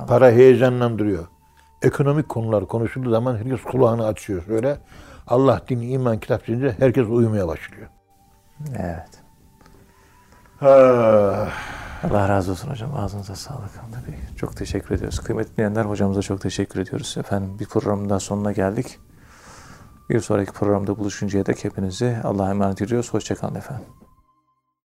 Para 0.09 0.31
heyecanlandırıyor. 0.31 1.27
Ekonomik 1.83 2.29
konular 2.29 2.67
konuşulduğu 2.67 3.11
zaman 3.11 3.37
herkes 3.37 3.63
kulağını 3.63 4.07
açıyor. 4.07 4.43
Öyle 4.49 4.79
Allah, 5.27 5.61
din, 5.69 5.81
iman, 5.81 6.19
kitap 6.19 6.47
deyince 6.47 6.75
herkes 6.79 7.07
uyumaya 7.09 7.49
başlıyor. 7.49 7.89
Evet. 8.77 9.23
Ha. 10.61 11.49
Allah 12.05 12.29
razı 12.29 12.51
olsun 12.51 12.71
hocam. 12.71 12.95
Ağzınıza 12.97 13.35
sağlık. 13.35 13.71
Tabii. 13.75 14.37
Çok 14.37 14.57
teşekkür 14.57 14.95
ediyoruz. 14.95 15.21
Kıymetli 15.21 15.57
dinleyenler 15.57 15.85
hocamıza 15.85 16.23
çok 16.23 16.41
teşekkür 16.41 16.81
ediyoruz. 16.81 17.17
Efendim 17.19 17.59
bir 17.61 17.67
programın 17.67 18.11
daha 18.11 18.21
sonuna 18.21 18.53
geldik. 18.53 18.99
Bir 20.11 20.21
sonraki 20.21 20.53
programda 20.53 20.99
buluşuncaya 20.99 21.47
dek 21.47 21.65
hepinizi 21.65 22.17
Allah'a 22.25 22.51
emanet 22.51 22.83
ediyoruz. 22.83 23.15
Hoşçakalın 23.15 23.55
efendim. 23.55 23.85